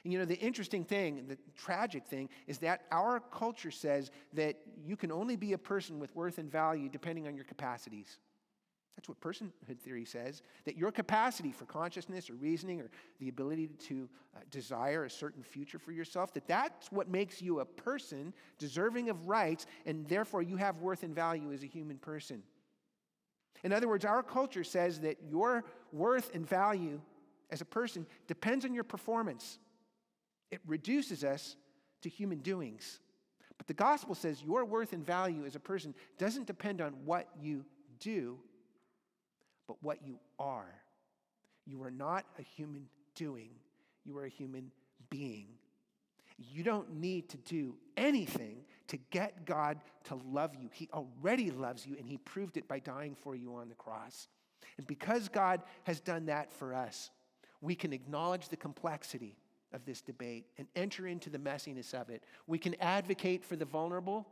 And 0.05 0.13
you 0.13 0.19
know, 0.19 0.25
the 0.25 0.39
interesting 0.39 0.85
thing, 0.85 1.27
the 1.29 1.37
tragic 1.59 2.07
thing, 2.07 2.31
is 2.47 2.59
that 2.59 2.83
our 2.91 3.21
culture 3.21 3.71
says 3.71 4.11
that 4.33 4.57
you 4.83 4.97
can 4.97 5.13
only 5.13 5.37
be 5.37 5.53
a 5.53 5.59
person 5.59 5.99
with 5.99 6.15
worth 6.15 6.39
and 6.39 6.51
value 6.51 6.89
depending 6.89 7.27
on 7.27 7.35
your 7.35 7.45
capacities. 7.45 8.19
That's 9.01 9.09
what 9.09 9.21
personhood 9.23 9.79
theory 9.79 10.05
says 10.05 10.43
that 10.67 10.77
your 10.77 10.93
capacity 10.93 11.53
for 11.53 11.65
consciousness 11.65 12.29
or 12.29 12.35
reasoning 12.35 12.83
or 12.83 12.91
the 13.19 13.31
ability 13.31 13.69
to 13.87 14.11
uh, 14.37 14.41
desire 14.51 15.05
a 15.05 15.11
certain 15.11 15.43
future 15.43 15.79
for 15.79 15.91
yourself, 15.91 16.35
that 16.35 16.47
that's 16.47 16.93
what 16.93 17.09
makes 17.09 17.41
you 17.41 17.61
a 17.61 17.65
person 17.65 18.35
deserving 18.59 19.09
of 19.09 19.27
rights, 19.27 19.65
and 19.87 20.07
therefore 20.07 20.43
you 20.43 20.57
have 20.57 20.83
worth 20.83 21.03
and 21.03 21.15
value 21.15 21.51
as 21.51 21.63
a 21.63 21.67
human 21.67 21.97
person. 21.97 22.43
In 23.65 23.73
other 23.73 23.89
words, 23.89 24.05
our 24.05 24.23
culture 24.23 24.65
says 24.65 25.01
that 25.01 25.17
your 25.27 25.65
worth 25.93 26.35
and 26.35 26.47
value 26.47 27.01
as 27.49 27.63
a 27.63 27.65
person 27.65 28.07
depends 28.27 28.67
on 28.67 28.75
your 28.75 28.85
performance. 28.85 29.59
It 30.51 30.61
reduces 30.67 31.25
us 31.25 31.57
to 32.03 32.11
human 32.11 32.41
doings. 32.41 33.01
But 33.57 33.67
the 33.67 33.73
gospel 33.73 34.15
says 34.15 34.43
your 34.43 34.67
worth 34.67 34.93
and 34.93 35.03
value 35.03 35.47
as 35.47 35.57
a 35.57 35.61
person 35.61 35.95
doesn't 36.19 36.47
depend 36.47 36.83
on 36.83 36.93
what 37.07 37.29
you 37.41 37.65
do, 37.99 38.39
but 39.71 39.81
what 39.85 40.05
you 40.05 40.19
are. 40.41 40.75
You 41.65 41.81
are 41.85 41.93
not 41.93 42.25
a 42.41 42.43
human 42.43 42.89
doing, 43.15 43.51
you 44.05 44.19
are 44.19 44.25
a 44.25 44.29
human 44.29 44.73
being. 45.11 45.47
You 46.37 46.65
don't 46.65 46.95
need 46.95 47.29
to 47.29 47.37
do 47.37 47.77
anything 47.97 48.65
to 48.89 48.97
get 49.13 49.47
God 49.47 49.79
to 50.05 50.19
love 50.33 50.57
you. 50.61 50.71
He 50.73 50.89
already 50.93 51.53
loves 51.53 51.87
you, 51.87 51.95
and 51.97 52.09
He 52.09 52.17
proved 52.17 52.57
it 52.57 52.67
by 52.67 52.81
dying 52.81 53.15
for 53.15 53.37
you 53.37 53.55
on 53.55 53.69
the 53.69 53.77
cross. 53.77 54.27
And 54.77 54.89
because 54.89 55.29
God 55.29 55.63
has 55.85 56.01
done 56.01 56.27
that 56.27 56.53
for 56.53 56.75
us, 56.75 57.11
we 57.61 57.77
can 57.77 57.93
acknowledge 57.93 58.49
the 58.49 58.57
complexity 58.57 59.37
of 59.73 59.85
this 59.85 60.01
debate 60.01 60.47
and 60.59 60.67
enter 60.75 61.07
into 61.07 61.31
the 61.31 61.39
messiness 61.39 61.95
of 61.95 62.11
it. 62.11 62.25
We 62.49 62.59
can 62.59 62.75
advocate 62.81 63.45
for 63.45 63.55
the 63.55 63.67
vulnerable, 63.67 64.27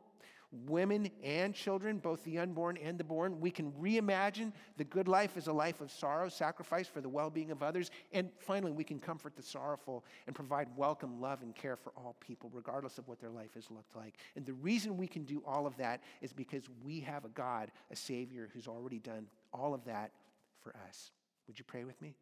women 0.51 1.11
and 1.23 1.55
children, 1.55 1.99
both 1.99 2.25
the 2.25 2.39
unborn 2.39 2.77
and 2.79 2.99
the 2.99 3.05
born. 3.05 3.41
We 3.41 3.51
can 3.51 3.73
reimagine 3.73 4.53
the 4.77 4.85
good 4.85 5.09
life 5.09 5.37
as 5.37 5.47
a 5.47 5.53
life 5.53 5.81
of 5.81 5.91
sorrow, 5.91 6.29
sacrifice 6.29 6.89
for 6.89 7.01
the 7.01 7.09
well 7.09 7.31
being 7.31 7.51
of 7.51 7.63
others. 7.63 7.91
And 8.13 8.31
finally, 8.39 8.73
we 8.73 8.85
can 8.85 8.99
comfort 8.99 9.37
the 9.37 9.43
sorrowful 9.43 10.05
and 10.27 10.35
provide 10.35 10.69
welcome, 10.77 11.21
love, 11.21 11.43
and 11.43 11.55
care 11.55 11.77
for 11.77 11.93
all 11.97 12.17
people, 12.21 12.51
regardless 12.53 12.99
of 12.99 13.09
what 13.09 13.21
their 13.21 13.31
life 13.31 13.55
has 13.55 13.71
looked 13.71 13.95
like. 13.95 14.15
And 14.37 14.47
the 14.47 14.55
reason 14.55 14.97
we 14.97 15.07
can 15.07 15.25
do 15.25 15.43
all 15.47 15.67
of 15.67 15.77
that 15.77 16.03
is 16.23 16.33
because 16.33 16.65
we 16.83 17.01
have 17.01 17.25
a 17.25 17.31
God, 17.31 17.71
a 17.91 17.97
Savior, 17.97 18.49
who's 18.53 18.69
already 18.69 18.99
done 18.99 19.27
all 19.53 19.75
of 19.75 19.85
that 19.85 20.13
for 20.63 20.75
us. 20.89 21.11
Would 21.47 21.59
you 21.59 21.65
pray 21.65 21.85
with 21.85 22.01
me? 22.01 22.15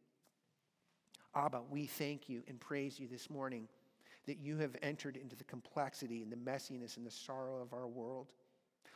Abba, 1.34 1.60
we 1.70 1.86
thank 1.86 2.28
you 2.28 2.42
and 2.48 2.58
praise 2.58 2.98
you 2.98 3.06
this 3.08 3.28
morning 3.28 3.68
that 4.26 4.38
you 4.38 4.56
have 4.58 4.76
entered 4.82 5.16
into 5.16 5.36
the 5.36 5.44
complexity 5.44 6.22
and 6.22 6.30
the 6.30 6.36
messiness 6.36 6.96
and 6.96 7.06
the 7.06 7.10
sorrow 7.10 7.60
of 7.62 7.72
our 7.72 7.86
world. 7.86 8.26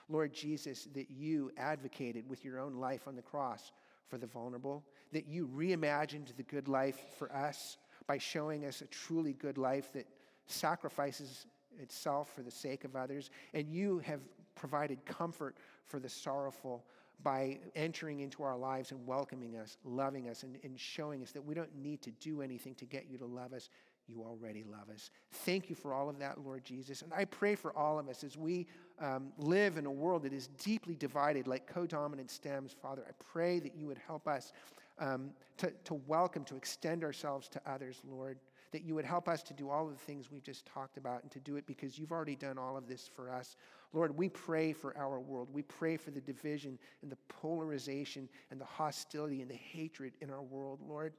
Lord 0.09 0.33
Jesus, 0.33 0.89
that 0.95 1.11
you 1.11 1.53
advocated 1.57 2.29
with 2.29 2.45
your 2.45 2.59
own 2.59 2.75
life 2.75 3.07
on 3.07 3.15
the 3.15 3.23
cross 3.23 3.73
for 4.09 4.19
the 4.19 4.27
vulnerable, 4.27 4.85
that 5.13 5.29
you 5.29 5.49
reimagined 5.49 6.37
the 6.37 6.43
good 6.43 6.67
life 6.67 7.01
for 7.17 7.33
us 7.35 7.79
by 8.07 8.19
showing 8.19 8.65
us 8.65 8.81
a 8.81 8.87
truly 8.87 9.35
good 9.35 9.57
life 9.57 9.93
that 9.93 10.07
sacrifices 10.47 11.47
itself 11.81 12.35
for 12.35 12.43
the 12.43 12.51
sake 12.51 12.85
of 12.85 12.97
others, 12.97 13.31
and 13.55 13.69
you 13.69 14.01
have 14.01 14.21
provided 14.57 15.05
comfort 15.07 15.57
for 15.85 16.01
the 16.01 16.09
sorrowful 16.09 16.85
by 17.23 17.59
entering 17.75 18.21
into 18.21 18.43
our 18.43 18.57
lives 18.57 18.93
and 18.93 19.07
welcoming 19.07 19.57
us, 19.57 19.77
loving 19.85 20.29
us, 20.29 20.43
and, 20.43 20.59
and 20.65 20.79
showing 20.79 21.23
us 21.23 21.33
that 21.33 21.45
we 21.45 21.55
don't 21.55 21.75
need 21.77 22.01
to 22.03 22.11
do 22.13 22.41
anything 22.41 22.75
to 22.75 22.85
get 22.85 23.07
you 23.11 23.19
to 23.19 23.27
love 23.27 23.53
us. 23.53 23.69
You 24.11 24.23
already 24.23 24.65
love 24.65 24.91
us. 24.93 25.11
Thank 25.33 25.71
you 25.71 25.77
for 25.77 25.95
all 25.95 26.09
of 26.09 26.19
that, 26.19 26.45
Lord 26.45 26.65
Jesus. 26.65 27.03
And 27.03 27.13
I 27.13 27.25
pray 27.25 27.55
for 27.55 27.77
all 27.77 27.99
of 27.99 28.09
us 28.09 28.25
as 28.25 28.37
we 28.37 28.67
um, 29.01 29.33
live 29.39 29.77
in 29.77 29.87
a 29.87 29.91
world 29.91 30.25
that 30.25 30.33
is 30.33 30.49
deeply 30.59 30.97
divided, 30.97 31.47
like 31.47 31.67
co 31.67 31.87
dominant 31.87 32.31
stems, 32.31 32.75
Father. 32.83 33.05
I 33.09 33.13
pray 33.33 33.61
that 33.61 33.75
you 33.77 33.87
would 33.87 34.01
help 34.05 34.27
us 34.27 34.53
um, 34.99 35.31
to, 35.59 35.73
to 35.85 35.95
welcome, 36.07 36.45
to 36.45 36.57
extend 36.57 37.05
ourselves 37.05 37.49
to 37.49 37.61
others, 37.67 38.01
Lord 38.05 38.39
that 38.73 38.85
you 38.85 38.95
would 38.95 39.05
help 39.05 39.29
us 39.29 39.43
to 39.43 39.55
do 39.55 39.69
all 39.69 39.87
of 39.87 39.93
the 39.93 40.05
things 40.05 40.31
we've 40.31 40.43
just 40.43 40.65
talked 40.67 40.97
about 40.97 41.23
and 41.23 41.31
to 41.33 41.41
do 41.41 41.57
it 41.57 41.67
because 41.67 41.99
you've 41.99 42.13
already 42.13 42.37
done 42.37 42.59
all 42.59 42.77
of 42.77 42.87
this 42.87 43.09
for 43.09 43.31
us. 43.31 43.57
Lord, 43.93 44.17
we 44.17 44.29
pray 44.29 44.73
for 44.73 44.97
our 44.97 45.19
world. 45.19 45.49
We 45.53 45.63
pray 45.63 45.97
for 45.97 46.13
the 46.13 46.21
division 46.21 46.79
and 47.03 47.11
the 47.11 47.19
polarization 47.29 48.29
and 48.51 48.61
the 48.61 48.65
hostility 48.65 49.43
and 49.43 49.51
the 49.51 49.57
hatred 49.57 50.13
in 50.21 50.31
our 50.31 50.43
world, 50.43 50.79
Lord. 50.87 51.15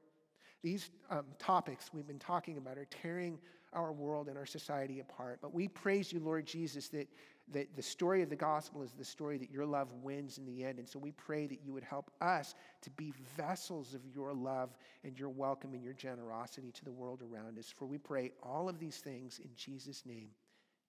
These 0.64 0.91
um, 1.09 1.26
topics 1.39 1.89
we've 1.93 2.07
been 2.07 2.20
talking 2.20 2.57
about 2.57 2.78
are 2.78 2.86
tearing 2.86 3.39
our 3.74 3.91
world 3.91 4.28
and 4.28 4.38
our 4.38 4.45
society 4.45 4.99
apart. 4.99 5.39
But 5.41 5.53
we 5.53 5.68
praise 5.68 6.12
you, 6.12 6.20
Lord 6.20 6.45
Jesus, 6.45 6.89
that, 6.89 7.07
that 7.53 7.76
the 7.76 7.82
story 7.82 8.22
of 8.22 8.30
the 8.30 8.36
gospel 8.36 8.84
is 8.84 8.91
the 8.91 9.05
story 9.05 9.38
that 9.38 9.49
your 9.49 9.66
love 9.66 9.88
wins 10.03 10.38
in 10.38 10.45
the 10.45 10.64
end. 10.64 10.78
And 10.78 10.88
so 10.88 10.99
we 10.99 11.12
pray 11.12 11.47
that 11.47 11.59
you 11.64 11.74
would 11.74 11.84
help 11.84 12.12
us 12.22 12.53
to 12.82 12.89
be 12.91 13.14
vessels 13.38 13.93
of 13.93 14.01
your 14.14 14.34
love 14.34 14.76
and 15.03 15.18
your 15.18 15.30
welcome 15.30 15.74
and 15.74 15.84
your 15.84 15.93
generosity 15.93 16.72
to 16.74 16.86
the 16.86 16.91
world 16.91 17.22
around 17.22 17.57
us. 17.57 17.74
For 17.76 17.86
we 17.86 17.97
pray 17.97 18.32
all 18.43 18.68
of 18.68 18.78
these 18.78 18.97
things 18.97 19.39
in 19.43 19.49
Jesus' 19.55 20.05
name. 20.05 20.30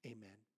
Amen. 0.05 0.52